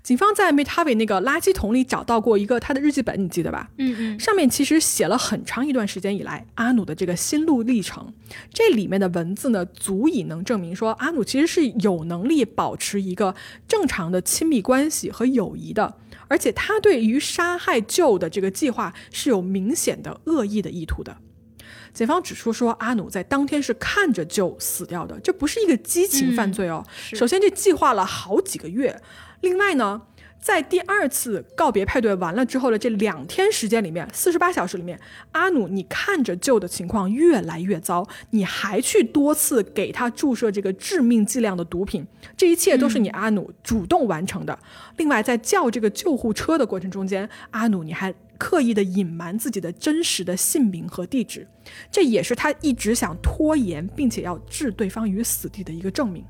[0.04, 3.70] 警方在 m e t a v i 那个垃圾桶里找到过一个他的日记本，你记得吧？
[3.78, 8.12] 嗯嗯，上面其实写了很长一段时间以来阿努的这个心路历程。
[8.52, 13.34] 这里面的文字呢，足以能证明说阿努其实是有能力保持一个
[13.68, 15.96] 正常的亲密关系和友谊的，
[16.28, 21.16] 而且他对于杀害旧的这个计划是有明显的恶意的意图的。
[21.94, 26.86] 检方指出说，阿努在当天是看着就死掉的，这不是一个激情犯罪哦。
[27.14, 29.02] 首先，这计划了好几个月。
[29.42, 30.02] 另外呢，
[30.40, 35.00] 在第二次告别派对完了之后的这两天时间里面，四十八小时里面，
[35.32, 42.06] 阿努，你看着救的情况越来越糟，你还去多次给他注射这个致命剂量的毒品，
[42.38, 44.58] 这一切都是你阿努主动完成的。
[44.98, 51.46] 另外，在叫这个救护车的过程中间，阿努你还刻意的隐瞒自己的真实的姓名和地址，
[51.92, 56.26] 这也是他一直想拖延并且要置对方于死地的一个证明。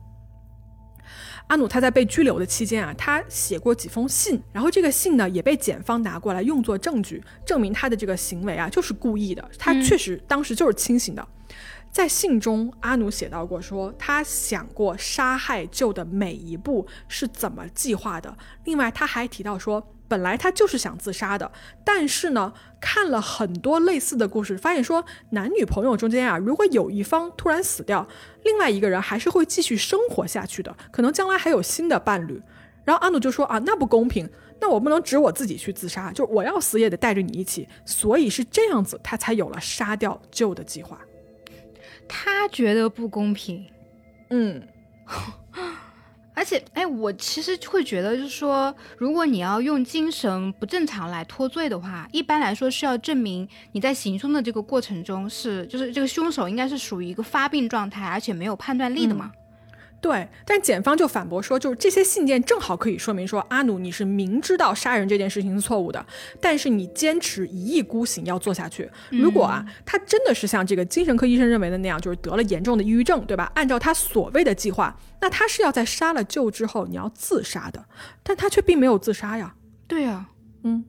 [1.47, 11.27] 阿努他在被拘留的期间啊，他写过几封信，然后这个信呢也被检方拿过来用作证据，证明他的这个行为啊就是故意的，他确实当时就是清醒的。
[11.91, 18.35] 在信中，阿努写到过说他想过杀害旧的每一步是怎么计划的，
[18.65, 19.95] 另外他还提到说。
[20.09, 21.49] 本来他就是想自杀的，
[21.85, 22.51] 但是呢，
[22.81, 28.07] 看了很多类似的故事，发现说男女朋友中间啊，如果有一方突然死掉，
[28.43, 32.41] 另外一个人还是会继续生活下去的，可能将来还有新的伴侣。
[32.83, 34.27] 然后阿努就说啊，那不公平，
[34.59, 37.67] 那我不能指我自己去自杀，就我要死也得带着你一起。
[37.85, 40.99] 所以是这样子，他才有了杀掉旧的计划。
[42.07, 43.63] 他觉得不公平，
[44.31, 44.67] 嗯。
[46.39, 59.33] 而且，哎，我其实会觉得，就是说，如果你要用精神不正常来脱罪的话，一般来说是要证明你在行凶的这个过程中是，就是这个凶手应该是属于一个发病状态，而且没有判断力的嘛。
[60.01, 66.05] 对，但检方就反驳说，就是这些信件正好可以说明说，阿努你是明知道杀人这件事情是错误的，
[66.39, 68.89] 但是你坚持一意孤行要做下去。
[69.09, 73.51] 如果啊，他真的是像这个精神科医生认为的那样，就是得了严重的抑郁症，对吧？
[73.55, 77.85] 按照他所谓的计划，那他是要在杀了舅之后你要自杀的，
[78.23, 79.55] 但他却并没有自杀呀。
[79.87, 80.27] 对呀，
[80.63, 80.85] 嗯。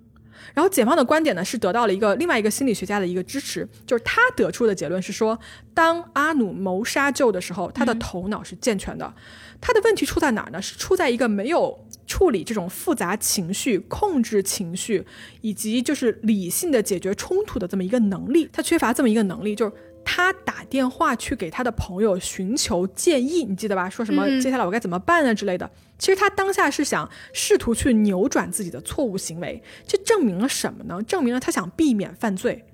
[0.54, 5.38] 然后检方的观点呢，是得到了一个另外一个心理学家的一个支持，就是他得出的结论是说，
[5.74, 9.14] 当阿努谋杀舅的时候，他的头脑是健全的，
[9.60, 10.60] 他的问题出在哪儿呢？
[10.60, 15.04] 是出在一个没有处理这种复杂情绪、控制情绪
[15.40, 19.72] 以及就是理性的解决冲突的这么一个能力，他缺乏这么一个能力，就是。
[20.20, 23.88] 他打电话去给他的朋友寻求建议，你记得吧？
[23.88, 25.70] 说什么接下来我该怎么办啊之类的。
[25.98, 31.02] 其实他当下是想试图去扭转自己的错误行为，这证明了什么呢？
[31.02, 32.64] 证明了他想避免犯罪，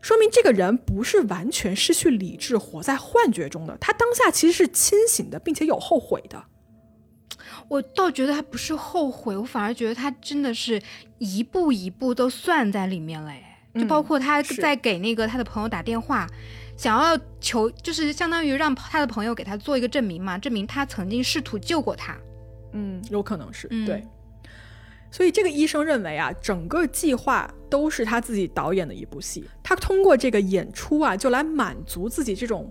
[0.00, 3.76] 说明这个人不是完全失去理智、活在幻觉中的。
[3.80, 6.44] 他当下其实是清醒的，并且有后悔的。
[7.68, 10.82] 我倒觉得他不是后悔，我反而觉得他真的是
[11.18, 13.30] 一步一步都算在里面了。
[13.30, 16.28] 哎就包括他在给那个他的朋友打电话。
[16.82, 22.18] 想要求就是相当于让他的朋友给他做一个证明嘛，证明他曾经试图救过他。
[22.72, 24.04] 嗯，有可能是对。
[25.08, 32.68] 所以这个医生认为啊，整个计划都是他自己导演的一部戏，他通过这个演出啊，就来满足自己这种。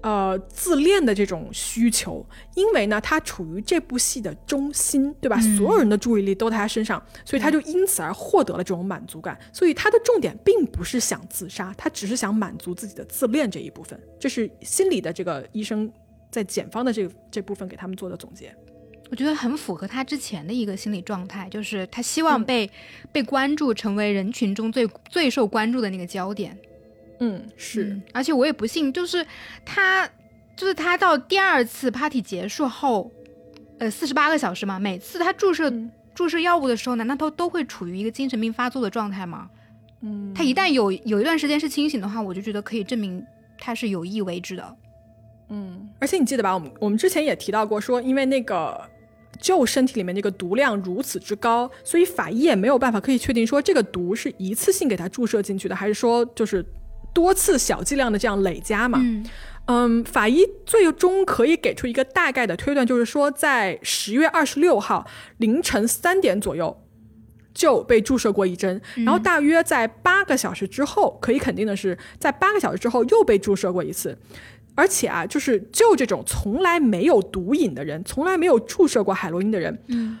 [0.00, 5.40] 呃，自恋的这种需求，因为呢，他处于这部戏的中心，对吧？
[5.56, 9.36] 所有人的注意力都在他身上，所以他就因此而获得了这种满足感。
[9.52, 14.00] 所以他的重点并不是想自杀，他只是想满足自己的自恋这一部分。
[14.20, 15.90] 这是心理的这个医生
[16.30, 18.54] 在检方的这这部分给他们做的总结。
[19.10, 22.70] 我觉得很符合他之前的一个心理状态，就是他希望被
[23.10, 26.56] 被关注，成为人群中最最受关注的那个焦点。
[27.20, 29.26] 嗯，是，而且我也不信，就是
[29.64, 30.08] 他，
[30.56, 33.10] 就是他到第二次 party 结束后，
[33.78, 35.72] 呃，四十八个小时嘛，每次他注射
[36.14, 39.48] 注射药物的时候，难道他都会处于一个精神病发作的状态吗？
[40.02, 43.24] 嗯，他一旦有有一段时间是清醒的话，我就觉得可以证明
[43.58, 44.76] 他是有意为之的。
[45.48, 46.54] 嗯，而且你记得吧？
[46.54, 48.80] 我们我们之前也提到过，说因为那个
[49.40, 56.64] 就身体里面那个毒量如此之高，所以法医也没有办法可以确定说这个毒是一次性给他注射进去的，还是说就是
[57.18, 59.00] 多次小剂量的这样累加嘛？
[59.02, 59.26] 嗯
[59.66, 65.04] 嗯，法医最终可以给出一个大概的推断，就是说在十月二十六号
[65.38, 66.74] 凌晨三点左右
[67.52, 74.16] 就被注射过一针，然后大约在八个小时之后，可以肯定的是，在八个小时之后又被注射过一次。
[74.76, 80.16] 而且啊，就是就这种从来没有毒瘾的人，从来没有注射过海洛因的人，嗯，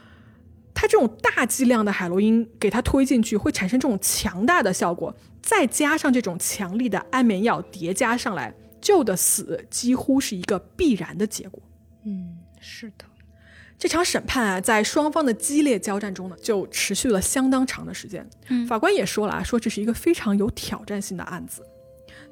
[0.80, 11.60] 他这种大剂量的海洛因给他推进去，会产生这种强大的效果，再加上这种强力的安眠药叠加上来，救的死几乎是一个必然的结果。
[12.04, 13.04] 嗯，是的。
[13.76, 18.24] 这场审判啊，在双方的激烈交战中呢，就持续了相当长的时间。
[18.46, 21.60] 嗯法官也说了啊，说这是一个非常有挑战性的案子。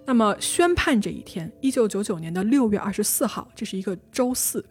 [0.04, 4.64] 那么宣判这一天，一九九九年的六月二十四号，这是一个周四。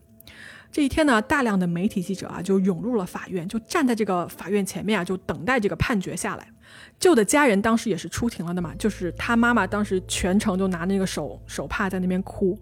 [0.76, 6.46] 这一天呢，大量的媒体记者啊就涌入了法院，就站在这个法院前面啊，就等待这个判决下来。
[7.00, 12.60] 舅的家人当时也是出庭了的嘛，就是他妈妈当时全程就拿那个手手帕在那边哭。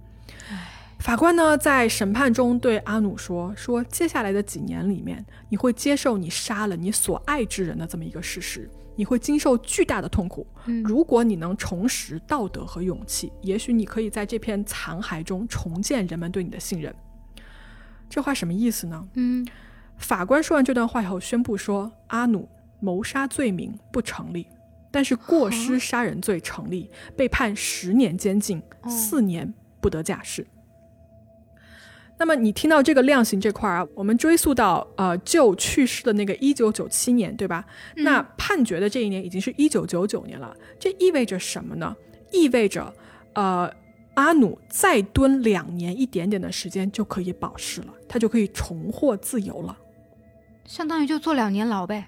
[0.99, 10.45] 法官呢，在审判中对阿努说：“说接下来的几年里面，你会接受你杀了你所爱之人的这么一个事实，你会经受巨大的痛苦。
[10.83, 16.93] 如果你能重拾道德和勇气，也许你可以在这片残骸中重建人们对你的信任。”
[18.13, 19.07] 这话什么意思呢？
[19.15, 19.43] 嗯
[19.97, 22.47] 法官说完这段话以后，宣布说阿努
[22.79, 24.45] 谋杀罪名不成立，
[24.91, 30.45] 但是过失杀人罪成立，被判十年监禁，四年不得假释。
[32.19, 37.65] 那么你听到这个量刑这块儿啊，我们追溯到呃就去世的那个一九九七年，对吧？
[37.95, 41.95] 那判决的这一年已经是一九九九年了，这意味着什么呢？
[42.31, 42.93] 意味着
[43.33, 43.73] 呃
[44.15, 49.75] 阿努再蹲两年一点点的时间就可以保释了，他就可以重获自由了。
[50.65, 52.07] 相当于就坐两年牢呗。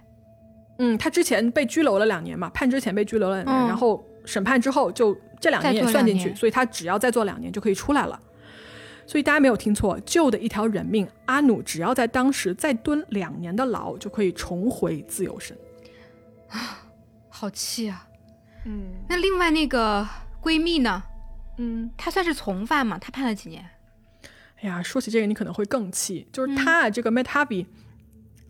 [0.78, 8.20] 嗯，他之前被拘留了两年嘛，判之前被拘留了两年，嗯然后审判之后就这两年也算进去，所以他只要再坐两年就可以出来了。
[9.08, 15.58] 所以大家没有听错，旧的一条人命，阿努只要在当时再蹲两年的牢，就可以重回自由身。
[17.30, 18.08] 好气啊！
[18.66, 20.08] 嗯那另外那个
[20.40, 21.02] 闺蜜呢？
[21.58, 23.00] 嗯，她算是从犯嘛？
[23.00, 23.66] 她判了几年？
[24.62, 27.66] 哎呀，说起这个你可能会更气，就是他啊，这个 Harvey，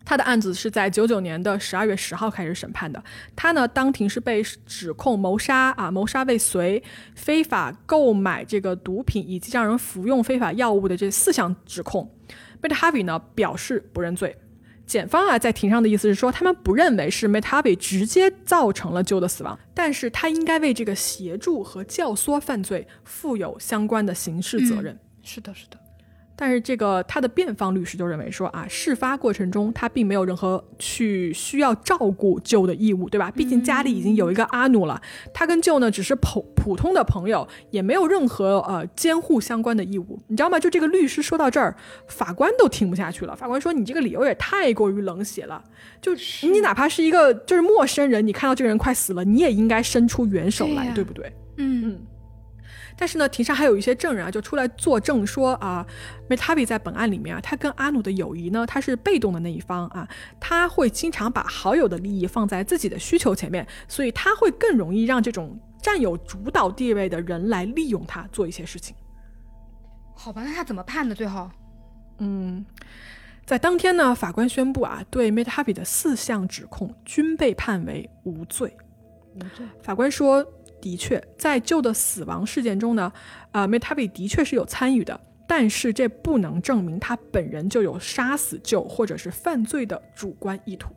[0.04, 3.02] 他的案子是在九九年的十二月十号开始审判的。
[3.34, 6.82] 他呢，当庭是被指控谋杀啊、谋杀未遂、
[7.14, 12.10] 非法购买这个毒品以及让人服用非法药物的这四项指控。
[12.62, 14.36] Harvey 呢表示不认罪。
[14.86, 24.98] 检方啊在庭上的意思是说，他们不认为是 Harvey 直接造成了 Joe 的死亡，但是他应该为这个协助和教唆犯罪负有相关的刑事责任。
[25.22, 25.78] 是的，是的。
[26.36, 33.30] 但是这个他的辩方律师就认为说啊，事发过程中他并没有任何去需要照顾舅的义务，对吧？
[33.30, 35.00] 毕竟家里已经有一个阿努了，
[35.32, 40.60] 他跟舅呢只是普普通的朋友，也没有任何呃监护相关的义务，你知道吗？
[40.60, 41.74] 就这个律师说到这儿，
[42.06, 43.34] 法官都听不下去了。
[43.34, 45.64] 法官说你这个理由也太过于冷血了，
[46.02, 46.12] 就
[46.50, 51.32] 你哪怕是一个就是陌生人，你看到这个人快死了，你也应该伸出援手来，对不对？
[51.56, 52.00] 嗯嗯。
[52.96, 55.86] 但是呢，庭上还有一些证人啊，就出来作证说啊
[56.28, 60.08] m e t a b i 在本案里面啊，他跟阿努的友谊呢，他是被动的那一方啊，
[60.40, 68.96] 他会经常把好友的利益放在自己的需求前面，所以他会更容易让这种占有主导地位的人来利用他做一些事情。
[70.14, 71.14] 好吧，那他怎么判的？
[71.14, 71.50] 最后，
[72.18, 72.64] 嗯，
[73.44, 78.74] 在当天呢，法官宣布啊，对 m e t a b i 的四项指控均被判为无罪。
[79.34, 79.66] 无罪。
[79.82, 80.42] 法官说，
[80.80, 83.12] 的确，在旧的死亡事件中呢，
[83.50, 90.94] 啊、m e t a b i 的确是有参与的，但是这不能证明他本人就有杀死旧或者是犯罪的主观意图。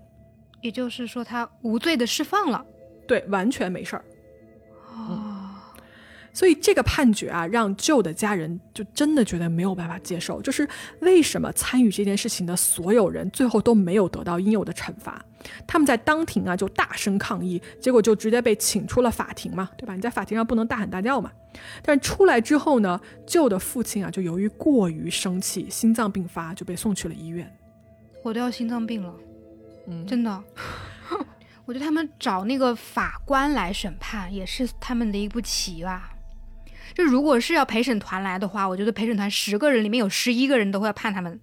[0.61, 2.65] 也就是说，他无罪的释放了。
[3.07, 4.05] 对，完全没事儿。
[4.91, 5.49] 哦，
[6.33, 10.67] 所以这个判决啊，让旧的家人就真的觉得没有办法接受，就是
[10.99, 15.25] 为什么参与这件事情的所有人最后都没有得到应有的惩罚？
[15.67, 19.95] 他们在当庭啊就大声抗议，结果就直接被请出了法庭嘛，对吧？
[19.95, 21.31] 你在法庭上不能大喊大叫嘛。
[21.81, 27.51] 但出来之后呢，旧的父亲啊就由于过于生气，心脏病发，就被送去了医院。
[28.23, 29.13] 我都要心脏病了，
[29.87, 30.43] 嗯，真的。
[31.65, 36.11] 我觉得他们找那个法官来审判也是他们的一步棋吧。
[36.95, 41.39] 就如果是要陪审团来的话，我觉得陪审团十个人里面有十一个人都会要判他们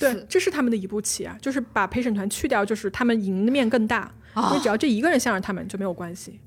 [0.00, 0.26] 对，。
[0.28, 4.12] 这是他们的一步棋啊，就是把陪审团去掉，就是他们赢的面更大。
[4.34, 6.40] 因为只要这一个人向着他们就没有关系。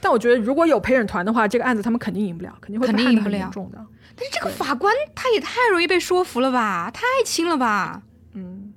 [0.00, 3.78] 但我觉得如果有陪审团的话，这个案子他们肯定赢不了，肯定会肯定判的很赢不了严重的。
[4.16, 8.02] 但是这个法官他也太容易被说服了吧，太轻了吧？
[8.32, 8.72] 嗯，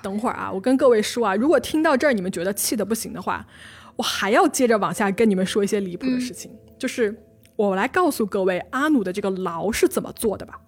[0.00, 3.46] 等会儿啊，我跟各位说啊，如果听到这儿你们觉得气的不行的话，
[3.96, 7.22] 我还要接着往下跟你们说一些离谱的事情，就是
[7.56, 10.58] 我来告诉各位阿努的这个牢是怎么做的吧。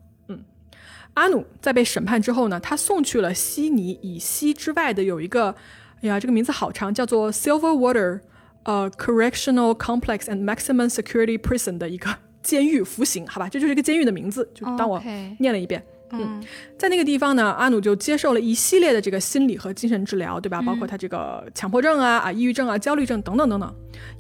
[1.21, 5.55] 嗯，阿努在被审判之后呢，他送去了悉尼以西之外的有一个，
[6.03, 8.21] 哎呀，这个名字好长，叫做 Silver Water
[8.65, 12.17] 呃 Correctional Complex and Maximum Security Prison 的一个。
[12.43, 14.99] 监狱服刑，好吧，这就是一个监狱的名字，就当我
[15.41, 15.85] 念了一遍。
[16.11, 16.43] 嗯，
[16.79, 20.63] 在那个地方呢，阿努就接受了一系列的这个心理和精神治疗，对吧？
[20.63, 23.75] 包括他这个强迫症啊、啊抑郁症啊、焦虑症等等等等。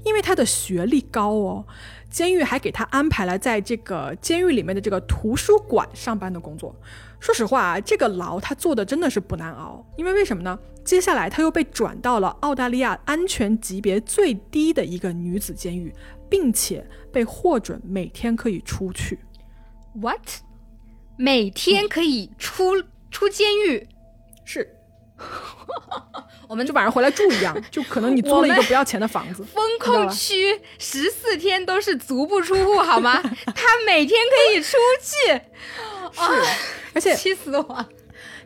[0.04, 1.64] 因为他的学历高哦，
[2.10, 6.74] 监狱还给他安排了在这个监狱里面的这个图书馆上班的工作。
[7.20, 9.84] 说实话啊，这个牢他做的真的是不难熬。
[9.96, 10.58] 因为为什么呢？
[10.84, 15.94] 接下来他又被转到了澳大利亚安全级别最低的一个女子监狱。
[16.30, 19.18] 并且被获准每天可以出去
[19.94, 20.20] ，what？
[21.16, 22.80] 每天可以出
[23.10, 23.84] 出监狱？
[24.44, 24.76] 是，
[26.48, 29.44] 我们就晚上回来住一样， 就可能你租了一个不要钱的房子。
[29.44, 33.20] 风控区十四天都是足不出户，好吗？
[33.54, 35.32] 他每天可以出去，
[36.12, 36.22] 是，
[36.94, 37.86] 而且气死我！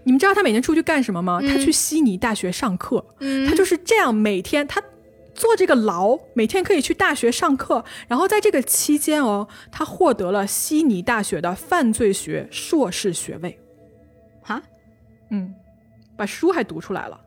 [0.05, 1.41] 你们知道他每天出去干什么吗？
[1.41, 3.05] 他去悉尼大学上课，
[3.49, 4.83] 他就是这样每天他。
[5.37, 13.59] 坐这个牢，每天可以去大学上课，然后在这个期间哦，他获得了悉尼大学的犯罪学硕士学位，
[14.45, 14.63] 哈，
[15.33, 15.53] 嗯，
[16.17, 17.21] 把书还读出来了。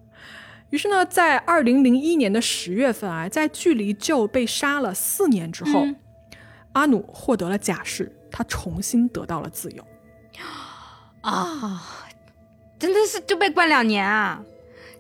[0.70, 5.88] 于是呢，在二零零一年的十月份啊，在距离就被杀了四年之后，
[6.74, 9.88] 阿努获得了假释，他重新得到了自由。
[11.22, 12.08] 啊，
[12.78, 14.42] 真的是就被关两年啊？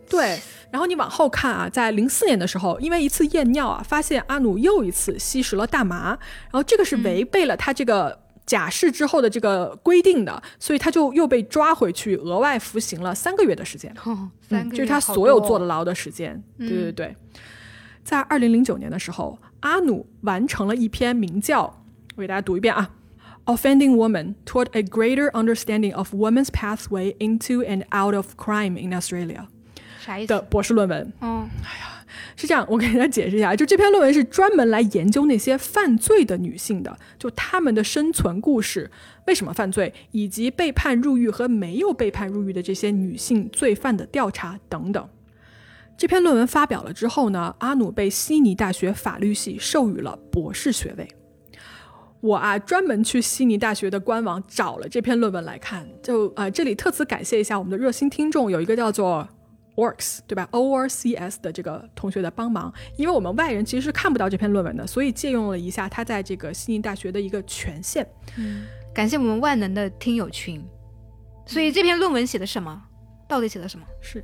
[0.10, 0.40] 对。
[0.70, 13.94] 然后你往后看啊，在零四年的时候，因为一次验尿啊，发现阿努又一次吸食了大麻，然后这个是违背了他这个假释之后的这个规定的，所以他就又被抓回去，额外服刑了三个月的时间。
[14.42, 16.42] 三个月，就是他所有坐的牢的时间。
[16.58, 17.16] 对对对，
[18.04, 21.84] 在二零零九年的时候，阿努完成了一篇名叫，
[22.16, 22.90] 我给大家读一遍啊，
[23.56, 29.46] 《Offending Woman Toward a Greater Understanding of Women's Pathway into and Out of Crime in Australia》。
[30.26, 31.97] 的博士论文，嗯，哎呀，
[32.36, 38.90] 是这样，我给大家解释一下，就这篇论文是专门来研究那些犯罪的女性的，就她们的生存故事，
[39.26, 45.10] 为什么犯罪，以及被判入狱和没有被判入狱的这些女性罪犯的调查等等。
[45.98, 51.08] 这篇论文发表了之后呢，阿努被悉尼大学法律系授予了博士学位。
[52.20, 59.28] 我啊，专门去悉尼大学的官网找了这篇论文来看，就啊，这里特此感谢一下我们的热心听众，有一个叫做。
[59.78, 68.06] Works 对吧？O R C S 的这个同学的帮忙，因为我们外人其实是看不到这篇论文的，所以借用了一下他在这个悉尼大学的一个权限。
[68.38, 70.62] 嗯，感谢我们万能的听友群。
[71.46, 72.84] 所以这篇论文写的什么？
[73.30, 73.86] 到底写的什么？
[74.02, 74.24] 是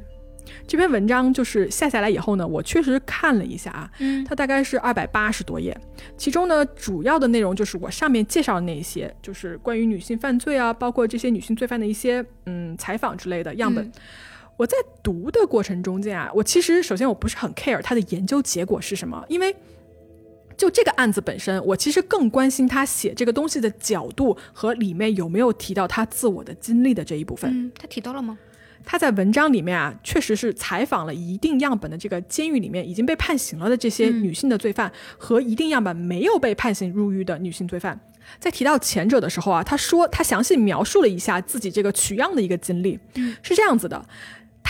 [0.68, 5.80] 这篇文章就是下下来以后呢，我确实看了一下啊，嗯，它大概是二百八十多页，
[6.18, 13.90] 其中呢主要的内容就是我上面介绍的那些，就是关于女性犯罪啊，包括这些女性罪犯的一些嗯采访之类的样本。
[14.58, 19.56] 我在读的过程中间啊，我其实首先我不是很 care 他的研究结果是什么，因为
[20.56, 27.50] 就这个案子本身，我其实更关心他写这个东西的角度和里面有没有提到他自我的经历的这一部分。
[27.52, 28.38] 嗯，他提到了吗？
[28.86, 38.00] 他在文章里面啊，确实是采访了一定样本的这个监狱里面已经被判刑了的这些女性的罪犯和一定样本没有被判刑入狱的女性罪犯。
[38.40, 43.00] 在提到前者的时候啊，他说他详细描述了一下自己这个取样的一个经历，
[43.42, 44.06] 是这样子的。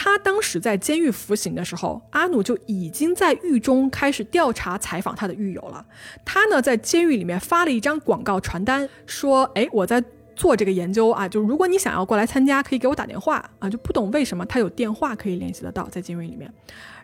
[0.04, 5.86] 他当时在监狱服刑的时候，阿努就已经在狱中开始调查采访他的狱友了。
[6.26, 10.04] 他呢，在监狱里面发了一张广告传单，说：“哎，我在
[10.36, 16.54] 做这个研究啊，就如果你想要过来参加，可以给我打电话啊。”就不懂为什么他有电话可以联系得到，在监狱里面。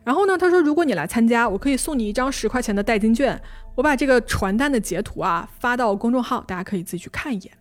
[0.04, 3.42] 然后呢，他说：“如果你来参加，我可以送你一张十块钱的代金券。”
[3.76, 7.54] 我把这个传单的截图啊发到公众号，大家可以自己去看一眼。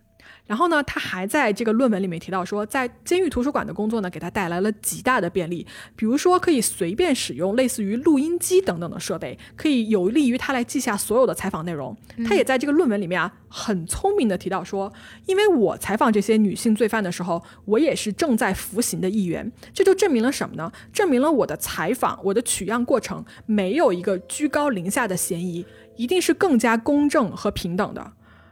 [0.49, 5.63] 然后呢，他还在这个论文里面提到说，在监狱图书馆的工作呢，给他带来了极大的便利，
[5.95, 11.95] 比如说可以随便使用类似于录音机等等的设备，可以有利于他来记下所有的采访内容。
[12.25, 14.91] 他也在这个论文里面啊，很聪明的提到说，
[15.27, 20.71] 因为我采访这些女性罪犯的时候，我也是正在服刑的一员，这就证明了什么呢？
[20.91, 25.63] 证明了我的采访、我的取样过程没有一个居高临下的嫌疑，
[25.95, 28.01] 一定是更加公正和平等的。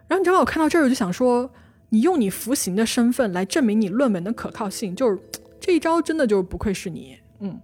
[0.08, 1.50] 然后你知道我看到这儿，我就想说。
[1.90, 5.20] 你用你服刑的身份来证明你论文的可靠性，就是
[5.60, 7.18] 这一招，真的就是不愧是你。
[7.40, 7.60] 嗯，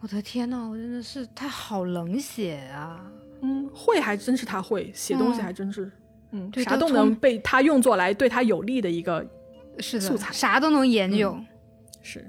[0.00, 3.04] 我的天呐，我真的是他好冷血啊。
[3.42, 5.90] 嗯，会还真是他会写东西，还真是。
[6.30, 9.24] 嗯，啥都能被他用作来对他有利的一个
[9.78, 11.36] 是素材，啥都能研究。
[12.02, 12.28] 是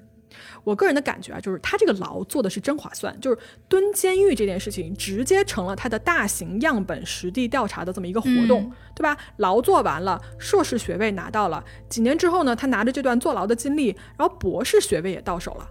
[0.66, 3.38] 我个人的感觉啊，就是他这个牢做的是真划算，就是
[3.70, 9.16] 蹲监狱这件事情直接成了他的大型样本实地调查的这么一个活动，对吧？
[9.38, 15.70] 牢做完了，硕士学位拿到了，几年之后呢，他拿着这段坐牢的经历，然后博士学位也到手了。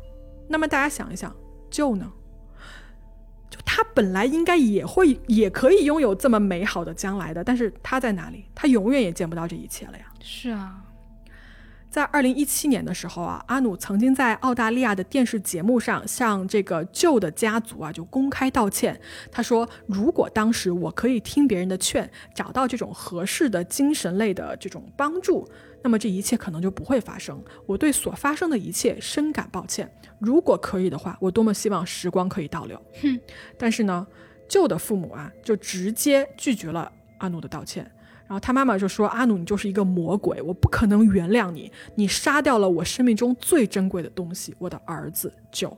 [0.48, 1.34] 那么大家想一想，
[1.68, 2.12] 就呢？
[3.50, 8.44] 就他本来应该也会也可以拥有这么美好的将来的，但是他在哪里？
[8.54, 10.04] 他永远也见不到这一切了呀。
[10.20, 10.83] 是啊。
[11.94, 19.00] 在二零一七年的时候啊，阿努曾经在澳大利亚的电视节目上向这个旧的家族啊就公开道歉。
[19.30, 25.48] 他说：“如果当时我可以听别人的劝，找到这种合适的精神类的这种帮助，
[25.84, 27.40] 那么这一切可能就不会发生。
[27.64, 29.88] 我对所发生的一切深感抱歉。
[30.18, 33.20] 如果可以的话，我多么希望时光可以倒流。”哼，
[33.56, 34.04] 但是呢，
[34.48, 37.88] 旧的父母啊就直接拒绝了阿努的道歉。
[38.26, 41.70] 然后他妈妈就说：“阿努，你就是一个魔鬼，我不可能原谅你。
[41.94, 45.76] 你杀掉了我生命中最珍贵的东西，我的儿子就。”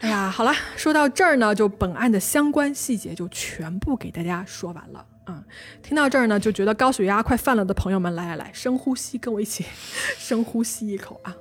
[0.00, 5.06] 哎呀，好了，说到这儿呢，就本案的相关细节就全部给大家说完了。
[5.26, 5.42] 嗯，
[5.82, 9.64] 听到这儿呢，就觉得高血压快犯了的朋友们，来来来，深呼吸，跟我一起
[10.18, 11.34] 深呼吸一口啊！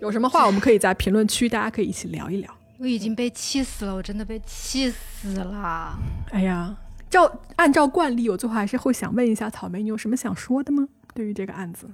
[0.00, 2.54] 有什么话我们可以在评论区，大家可以一起聊一聊。
[2.78, 5.98] 我已经被气死了，我真的被气死了。
[6.30, 6.76] 哎呀。
[7.10, 10.88] 照按照惯例，我最后还是会想问一下草莓，你有什么想说的吗？
[11.14, 11.88] 对于这个案子，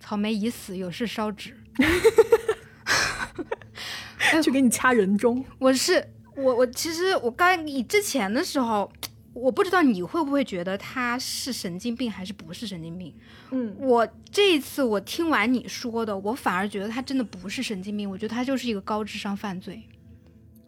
[0.00, 1.54] 草莓已死，有事烧纸，
[4.42, 5.44] 去给你掐人中。
[5.58, 6.02] 我是
[6.36, 8.90] 我我其实我刚你之前的时候，
[9.34, 13.14] 我不知道你会不会觉得他是神经病还是不是神经病。
[13.50, 19.82] 嗯，我这一次我听完你说的，我反而觉得他真的不是神经病，我觉得他就是一个高智商犯罪。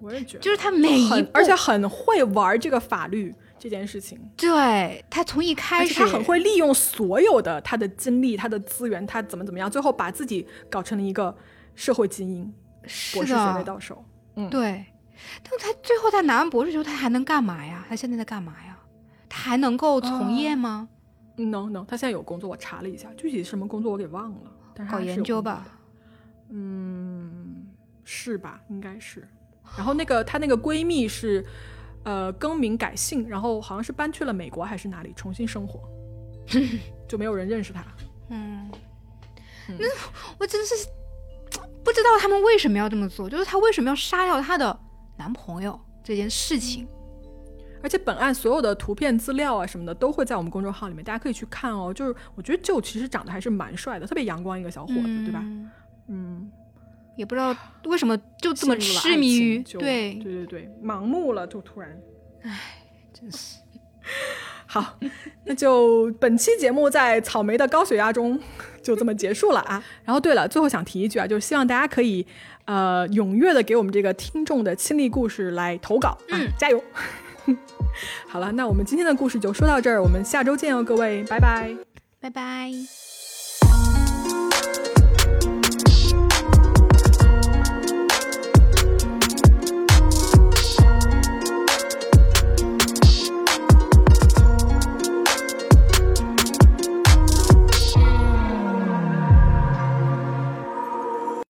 [0.00, 3.34] 我也觉得，就是他每一而且很会玩这个法律。
[3.64, 11.34] 这件事情，对他从一开始，他很会利用所有的他的精力、他的资源，他怎么怎么样，最后把自己搞成了一个
[11.74, 12.52] 社会精英，
[13.14, 14.04] 博士学位到手。
[14.34, 14.84] 嗯，对。
[15.42, 17.86] 但他最后他拿完博士之后，他还能干嘛呀？
[17.88, 18.78] 他现在在干嘛呀？
[19.30, 20.90] 他还能够从业吗
[21.36, 24.52] ？No No，他现在有工作，我查了一下，具体什么工作我给忘了。
[24.74, 25.66] 但是搞研究吧。
[26.50, 27.64] 嗯，
[28.04, 28.60] 是吧？
[28.68, 29.26] 应该是。
[29.74, 31.42] 然后那个她那个闺蜜是。
[32.04, 35.80] 呃，更名改姓，然后好像是搬去了美国还是哪里重新生活，
[37.08, 37.84] 就没有人认识他。
[38.28, 38.70] 嗯，
[39.68, 39.86] 那
[40.38, 40.88] 我真的是
[41.82, 44.78] 不知道他们为什么要这么做，就是他为什么要杀掉他的
[45.16, 46.86] 男朋友这件事情。
[47.82, 51.92] 而且本案所有的图片资料啊什么的都会在我们公众号里面，大家可以去看哦。
[51.92, 55.42] 就是我觉得就其实长得还是蛮帅的，特别阳光一个小伙子，对吧？
[56.08, 56.50] 嗯。
[57.16, 61.90] 也不知道为什么就这么痴迷于对对对对盲目了，就突然，
[62.42, 62.60] 唉，
[63.12, 63.58] 真是
[64.66, 64.98] 好，
[65.44, 68.38] 那就本期节目在草莓的高血压中
[68.82, 69.82] 就这么结束了啊。
[70.04, 72.26] 然后对了，最后想提一句啊，就是希望大家可以
[72.64, 76.82] 呃踊跃的给我们这个听众的亲历故事来投稿啊，加油！
[78.26, 81.72] 好了，那我们今天的故事就说到这儿，我们下周见哦，各位，拜拜，
[82.20, 83.03] 拜拜。